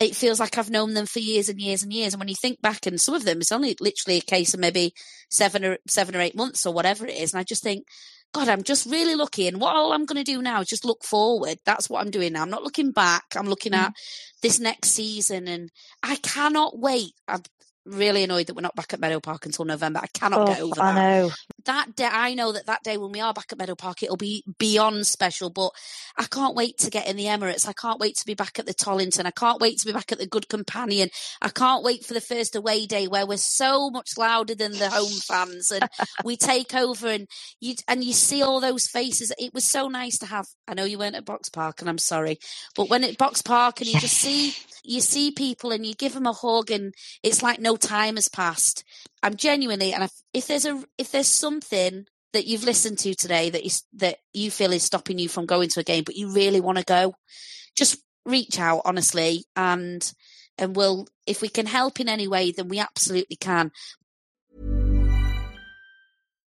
[0.00, 2.14] it feels like I've known them for years and years and years.
[2.14, 4.60] And when you think back, and some of them, it's only literally a case of
[4.60, 4.94] maybe
[5.28, 7.34] seven or seven or eight months or whatever it is.
[7.34, 7.84] And I just think,
[8.32, 9.46] God, I'm just really lucky.
[9.46, 11.58] And what all I'm going to do now is just look forward.
[11.66, 12.42] That's what I'm doing now.
[12.42, 13.24] I'm not looking back.
[13.36, 13.78] I'm looking mm.
[13.78, 13.92] at
[14.40, 15.70] this next season, and
[16.02, 17.12] I cannot wait.
[17.28, 17.42] I'm
[17.90, 20.00] really annoyed that we're not back at Meadow Park until November.
[20.02, 21.30] I cannot get Oh, over I that know.
[21.66, 24.16] that day, I know that that day when we are back at Meadow Park, it'll
[24.16, 25.50] be beyond special.
[25.50, 25.70] But
[26.16, 27.68] I can't wait to get in the Emirates.
[27.68, 29.26] I can't wait to be back at the Tollington.
[29.26, 31.08] I can't wait to be back at the Good Companion.
[31.42, 34.88] I can't wait for the first away day where we're so much louder than the
[34.90, 35.88] home fans and
[36.24, 37.26] we take over and
[37.60, 39.32] you and you see all those faces.
[39.38, 40.46] It was so nice to have.
[40.68, 42.38] I know you weren't at Box Park, and I'm sorry,
[42.76, 46.14] but when at Box Park and you just see you see people and you give
[46.14, 48.84] them a hug and it's like no time has passed.
[49.22, 53.64] I'm genuinely, and if, there's a if there's something that you've listened to today that
[53.64, 56.60] is that you feel is stopping you from going to a game, but you really
[56.60, 57.14] want to go,
[57.76, 60.12] just reach out honestly, and
[60.58, 63.72] and we'll if we can help in any way, then we absolutely can.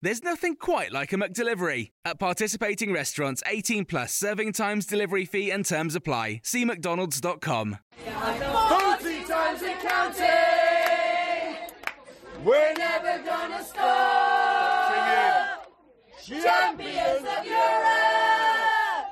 [0.00, 1.90] There's nothing quite like a McDelivery.
[2.04, 6.40] At participating restaurants, 18 plus serving times, delivery fee, and terms apply.
[6.44, 7.78] See McDonald's.com.
[7.96, 11.56] Forty times and counting.
[12.44, 15.66] We're never gonna stop.
[16.24, 19.08] Champions of Europe.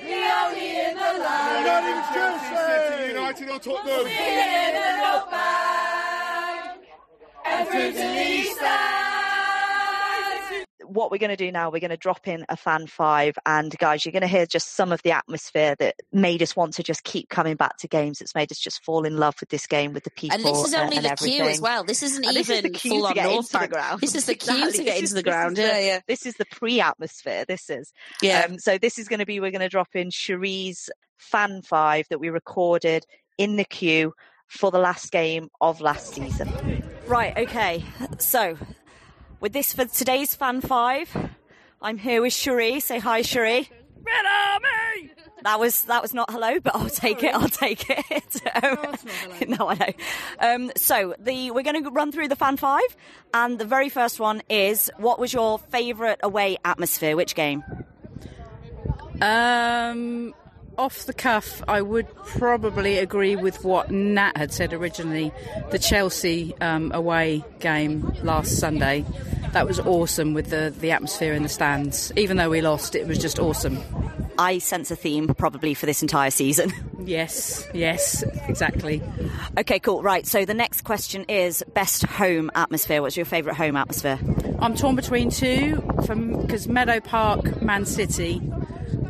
[0.00, 1.64] The only in the line.
[1.64, 3.08] Not even Chelsea.
[3.08, 4.06] United or Tottenham.
[4.06, 6.78] in the rope bank.
[7.44, 9.13] And through to the East Easter.
[10.94, 13.36] What we're going to do now, we're going to drop in a fan five.
[13.44, 16.74] And guys, you're going to hear just some of the atmosphere that made us want
[16.74, 18.20] to just keep coming back to games.
[18.20, 20.36] It's made us just fall in love with this game, with the people.
[20.36, 21.40] And this is only and the everything.
[21.42, 21.84] queue as well.
[21.84, 24.00] This isn't And this is the even queue full on North into the ground.
[24.00, 24.78] This is the queue Exactly.
[24.78, 25.58] to get This into is- the this is ground.
[25.58, 26.00] Yeah, yeah.
[26.06, 27.44] This is the pre-atmosphere.
[27.46, 27.92] This is.
[28.22, 28.46] Yeah.
[28.48, 29.40] Um, so this is going to be.
[29.40, 33.04] We're going to drop in Cherie's fan five that we recorded
[33.36, 34.12] in the queue
[34.48, 36.52] for the last game of last season.
[37.06, 37.82] Right, okay.
[38.18, 38.56] So,
[39.44, 41.28] with this for today's Fan 5,
[41.82, 42.80] I'm here with Cherie.
[42.80, 43.68] Say hi, Cherie.
[44.02, 45.10] Red Army!
[45.42, 47.34] That was that was not hello, but I'll take it.
[47.34, 48.40] I'll take it.
[48.64, 48.96] Um,
[49.48, 49.92] no, I know.
[50.38, 52.96] Um, so the we're going to run through the fan five,
[53.34, 57.14] and the very first one is: what was your favourite away atmosphere?
[57.14, 57.62] Which game?
[59.20, 60.32] Um,
[60.78, 65.32] off the cuff, I would probably agree with what Nat had said originally.
[65.70, 69.04] The Chelsea um, away game last Sunday,
[69.52, 72.12] that was awesome with the the atmosphere in the stands.
[72.16, 73.78] Even though we lost, it was just awesome.
[74.38, 76.72] I sense a theme probably for this entire season.
[77.06, 79.02] Yes, yes, exactly.
[79.58, 80.02] Okay, cool.
[80.02, 83.02] Right, so the next question is best home atmosphere.
[83.02, 84.18] What's your favourite home atmosphere?
[84.58, 88.40] I'm torn between two because Meadow Park, Man City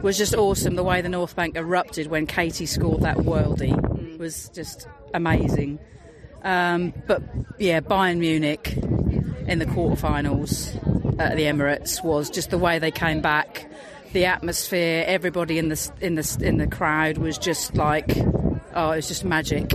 [0.05, 0.76] was just awesome.
[0.76, 5.78] The way the North Bank erupted when Katie scored that worldie was just amazing.
[6.42, 7.22] Um, but
[7.59, 8.74] yeah, Bayern Munich
[9.48, 13.66] in the quarterfinals at the Emirates was just the way they came back
[14.14, 18.16] the atmosphere, everybody in the in the in the crowd was just like,
[18.74, 19.72] oh, it was just magic.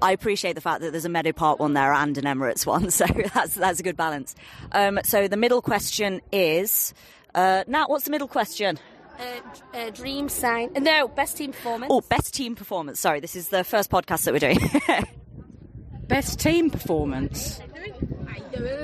[0.00, 2.90] I appreciate the fact that there's a Meadow Park one there and an Emirates one,
[2.90, 4.34] so that's that's a good balance.
[4.72, 6.94] Um, so the middle question is,
[7.34, 8.78] uh, Nat, what's the middle question?
[9.22, 10.72] Uh, uh, dream sign.
[10.74, 11.92] No, best team performance.
[11.92, 12.98] Oh, best team performance.
[12.98, 14.58] Sorry, this is the first podcast that we're doing.
[16.08, 17.60] best team performance.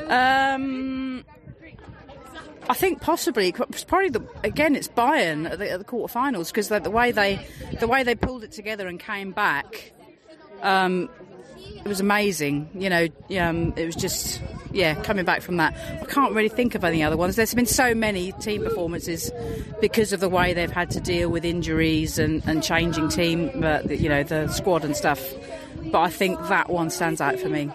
[0.08, 1.24] Um,
[2.68, 6.68] I think possibly, it's probably the, again, it's Bayern at the, at the quarterfinals because
[6.68, 7.46] the, the, way they
[7.80, 9.92] the way they pulled it together and came back,
[10.62, 11.08] um,
[11.58, 12.68] it was amazing.
[12.74, 13.08] You know,
[13.40, 14.40] um, it was just
[14.72, 15.74] yeah, coming back from that.
[16.02, 17.36] I can't really think of any other ones.
[17.36, 19.30] There's been so many team performances
[19.80, 23.98] because of the way they've had to deal with injuries and, and changing team, but
[23.98, 25.22] you know the squad and stuff.
[25.90, 27.70] But I think that one stands out for me.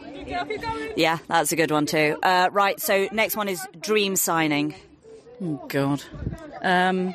[0.96, 2.18] Yeah, that's a good one too.
[2.22, 4.76] Uh, right, so next one is dream signing.
[5.42, 6.04] Oh God.
[6.62, 7.14] Um,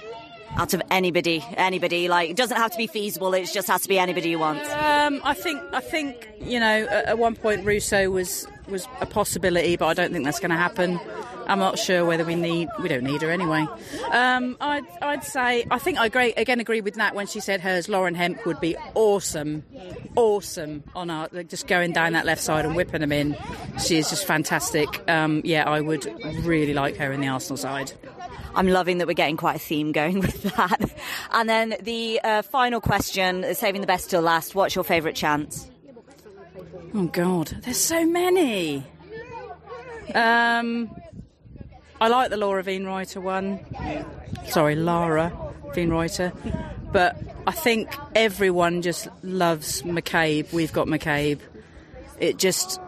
[0.56, 2.08] out of anybody, anybody.
[2.08, 3.34] Like it doesn't have to be feasible.
[3.34, 4.60] It just has to be anybody you want.
[4.70, 9.76] Um, I think, I think you know, at, one point Russo was was a possibility,
[9.76, 11.00] but I don't think that's going to happen.
[11.46, 12.68] I'm not sure whether we need.
[12.78, 13.66] We don't need her anyway.
[14.12, 15.64] Um, I'd, I'd say.
[15.70, 16.60] I think I agree again.
[16.60, 17.88] Agree with Nat when she said hers.
[17.88, 19.64] Lauren Hemp would be awesome,
[20.14, 23.34] awesome on our like just going down that left side and whipping them in.
[23.82, 24.88] She is just fantastic.
[25.08, 26.04] Um, yeah, I would
[26.44, 27.92] really like her in the Arsenal side.
[28.54, 30.90] I'm loving that we're getting quite a theme going with that.
[31.32, 34.54] And then the uh, final question, saving the best till last.
[34.54, 35.70] What's your favourite chance?
[36.94, 38.84] Oh God, there's so many.
[40.14, 40.90] Um,
[42.00, 43.60] I like the Laura Wienroither one.
[44.46, 45.32] Sorry, Lara
[45.74, 46.32] Wienroither.
[46.92, 50.52] But I think everyone just loves McCabe.
[50.52, 51.40] We've got McCabe.
[52.18, 52.80] It just,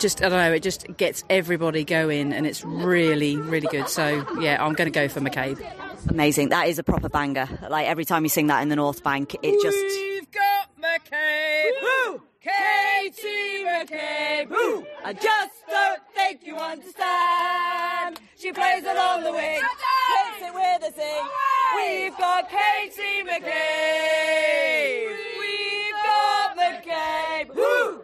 [0.00, 0.52] just I don't know.
[0.52, 3.88] It just gets everybody going, and it's really, really good.
[3.88, 5.60] So yeah, I'm going to go for McCabe.
[6.08, 6.48] Amazing.
[6.48, 7.48] That is a proper banger.
[7.68, 9.76] Like every time you sing that in the North Bank, it just.
[9.76, 11.72] We've got McCabe.
[11.82, 12.22] Woo!
[12.40, 14.48] Katie McCabe.
[14.48, 14.86] Woo!
[15.04, 18.18] I just don't think you understand.
[18.38, 21.26] She plays along the wing, takes it with a sing.
[21.76, 25.16] We've got Katie McCabe.
[25.38, 27.54] We've got McCabe.
[27.54, 28.00] Woo!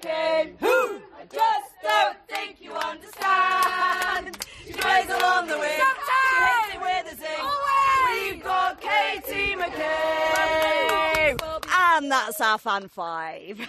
[0.00, 0.58] McCabe.
[0.60, 1.00] Who?
[1.18, 4.38] I just don't think you understand.
[4.64, 8.32] She plays along the wing, she hits it with a.
[8.32, 11.38] We've got Katie McCabe.
[11.70, 13.68] And that's our fan five.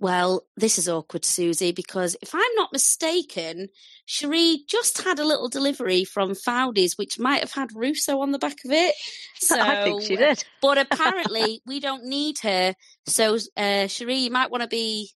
[0.00, 3.68] Well, this is awkward, Suzy, because if I'm not mistaken,
[4.06, 8.38] Cherie just had a little delivery from Fowdy's, which might have had Russo on the
[8.38, 8.94] back of it.
[9.40, 10.44] So, I think she did.
[10.62, 12.74] But apparently, we don't need her.
[13.06, 15.10] So, uh, Cherie, you might want to be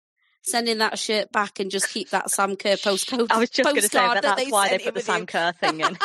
[0.43, 3.27] sending that shirt back and just keep that Sam Kerr postcode.
[3.31, 5.27] I was just going to say postcard that that's they why they put the Sam
[5.27, 5.99] Kerr thing in.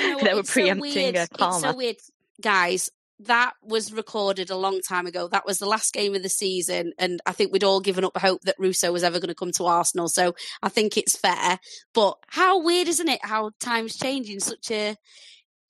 [0.00, 1.16] You know they were It's so preempting weird.
[1.16, 1.96] uh, It's so weird,
[2.42, 2.90] guys.
[3.24, 5.28] That was recorded a long time ago.
[5.28, 8.16] That was the last game of the season, and I think we'd all given up
[8.16, 10.08] hope that Russo was ever going to come to Arsenal.
[10.08, 11.58] So I think it's fair.
[11.92, 13.20] But how weird, isn't it?
[13.22, 14.96] How times change in such a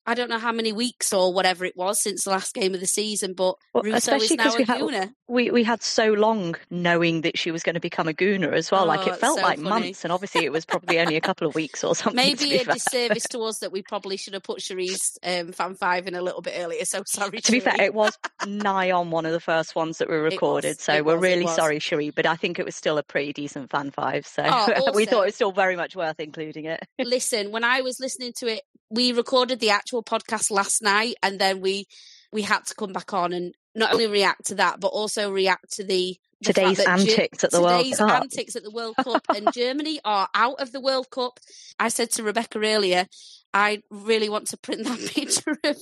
[0.06, 2.80] I don't know how many weeks or whatever it was since the last game of
[2.80, 5.12] the season, but Well, Russo especially is now because a we had Gooner.
[5.28, 8.70] we, we had so long knowing that she was going to become a gooner as
[8.70, 8.86] well.
[8.86, 9.68] like Oh, it felt so like funny.
[9.86, 12.16] months, and obviously it was probably only a couple of weeks or something.
[12.16, 12.74] Maybe a fair.
[12.74, 16.22] disservice to us that we probably should have put Cherie's um, fan five in a
[16.22, 16.84] little bit earlier.
[16.86, 17.40] So sorry.
[17.40, 20.32] To be fair, it was nigh on one of the first ones that were was,
[20.32, 23.02] recorded, so it we're was, really sorry, Cherie, but I think it was still a
[23.02, 26.64] pretty decent fan five, so Oh, we thought it was still very much worth including
[26.64, 26.80] it.
[26.98, 31.38] listen, when I was listening to it, we recorded the actual podcast last night, and
[31.38, 31.86] then we
[32.32, 35.72] we had to come back on and not only react to that, but also react
[35.74, 36.18] to the.
[36.42, 38.22] The Today's Ge- antics at the World today's Cup.
[38.22, 41.38] antics at the World Cup, and Germany are out of the World Cup.
[41.78, 43.06] I said to Rebecca earlier,
[43.52, 45.76] I really want to print that picture of.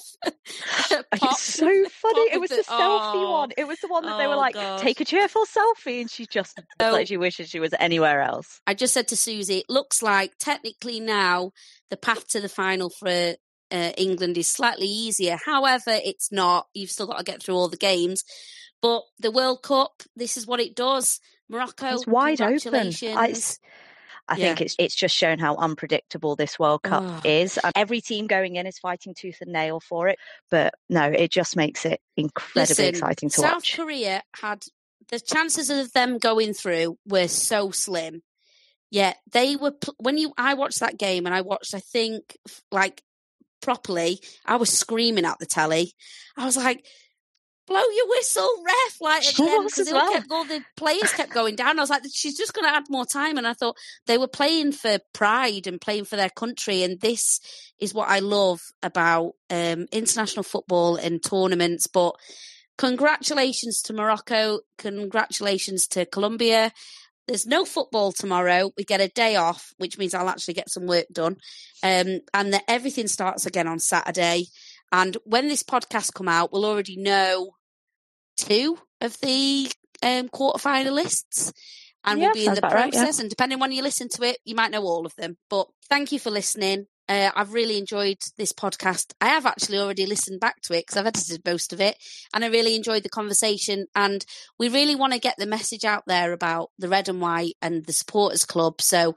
[0.91, 1.05] Pop.
[1.33, 2.31] It's so funny.
[2.33, 3.33] It was with the selfie oh.
[3.33, 3.51] one.
[3.57, 4.81] It was the one that they were Oh, like, gosh.
[4.81, 8.61] take a cheerful selfie, and she just looked like she wishes she was anywhere else.
[8.67, 11.53] I just said to Suzy, it looks like technically now
[11.91, 13.09] the path to the final for
[13.71, 15.39] uh, England is slightly easier.
[15.45, 16.67] However, it's not.
[16.75, 18.25] You've still got to get through all the games.
[18.83, 21.21] But the World Cup, this is what it does.
[21.49, 22.93] Morocco, It's wide open.
[23.03, 23.35] I.
[24.31, 24.65] I think Yeah.
[24.67, 27.21] it's it's just shown how unpredictable this World Cup Oh.
[27.25, 27.59] is.
[27.75, 30.19] Every team going in is fighting tooth and nail for it,
[30.51, 33.71] but no, it just makes it incredibly Listen, exciting to South watch.
[33.71, 34.65] South Korea had
[35.09, 38.21] the chances of them going through were so slim.
[38.91, 42.37] Yet they were when you I watched that game and I watched I think
[42.71, 43.03] like
[43.63, 45.95] properly I was screaming at the telly.
[46.37, 46.87] I was like
[47.69, 50.13] blow your whistle ref like at the was because as well.
[50.13, 51.79] kept, all the players kept going down.
[51.79, 54.29] I was like she's just going to add more time and I thought they were
[54.29, 57.41] playing for pride and playing for their country and this
[57.79, 62.17] is what I love about um, international football and tournaments but
[62.79, 64.61] congratulations to Morocco.
[64.79, 66.73] Congratulations to Colombia.
[67.27, 68.71] There's no football tomorrow.
[68.79, 71.37] We get a day off, which means I'll actually get some work done.
[71.83, 74.47] Um, and that everything starts again on Saturday.
[74.91, 77.51] And when this podcast come out, we'll already know
[78.39, 79.71] two of the
[80.03, 81.53] um, quarterfinalists.
[82.05, 83.19] And Yeah, we'll be in the about right, process.
[83.19, 83.23] yeah.
[83.23, 85.37] And depending when you listen to it, you might know all of them.
[85.51, 86.87] But thank you for listening.
[87.09, 89.15] Uh, I've really enjoyed this podcast.
[89.21, 91.97] I have actually already listened back to it because I've edited most of it,
[92.35, 93.87] and I really enjoyed the conversation.
[93.95, 94.25] And
[94.59, 97.85] we really want to get the message out there about the red and white and
[97.87, 98.81] the supporters club.
[98.83, 99.17] So,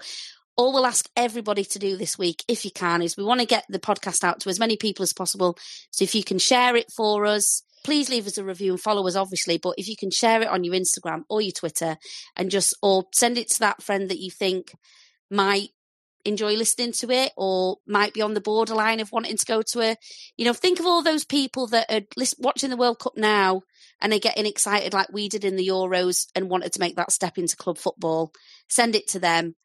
[0.55, 3.45] all we'll ask everybody to do this week, if you can, is we want to
[3.45, 5.57] get the podcast out to as many people as possible.
[5.91, 9.07] So, if you can share it for us, please leave us a review and follow
[9.07, 9.57] us, obviously.
[9.57, 11.97] But if you can share it on your Instagram or your Twitter,
[12.35, 14.73] and just or send it to that friend that you think
[15.29, 15.69] might
[16.25, 19.81] enjoy listening to it or might be on the borderline of wanting to go to
[19.81, 19.95] a
[20.37, 22.01] you know think of all those people that are
[22.39, 23.61] watching the world cup now
[24.01, 27.11] and they're getting excited like we did in the euros and wanted to make that
[27.11, 28.31] step into club football
[28.69, 29.55] send it to them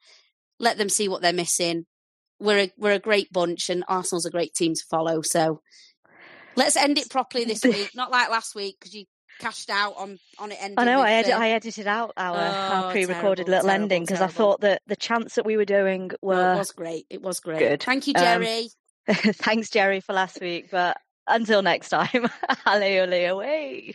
[0.59, 1.85] let them see what they're missing
[2.39, 5.61] we're a, we're a great bunch and arsenal's a great team to follow so
[6.57, 9.05] let's end it properly this week not like last week because you
[9.39, 11.01] cashed out on on it ending I know.
[11.01, 14.29] I, edit, I edited out our, our Oh, pre-recorded terrible, little terrible, ending because I
[14.29, 17.41] thought that the chants that we were doing No, were it was great it was
[17.41, 17.83] great good.
[17.83, 18.69] thank you Um, jerry
[19.09, 20.69] Thanks, Jerry, for last week.
[20.71, 20.97] But
[21.29, 22.29] until next time,
[22.67, 23.95] alle ole away.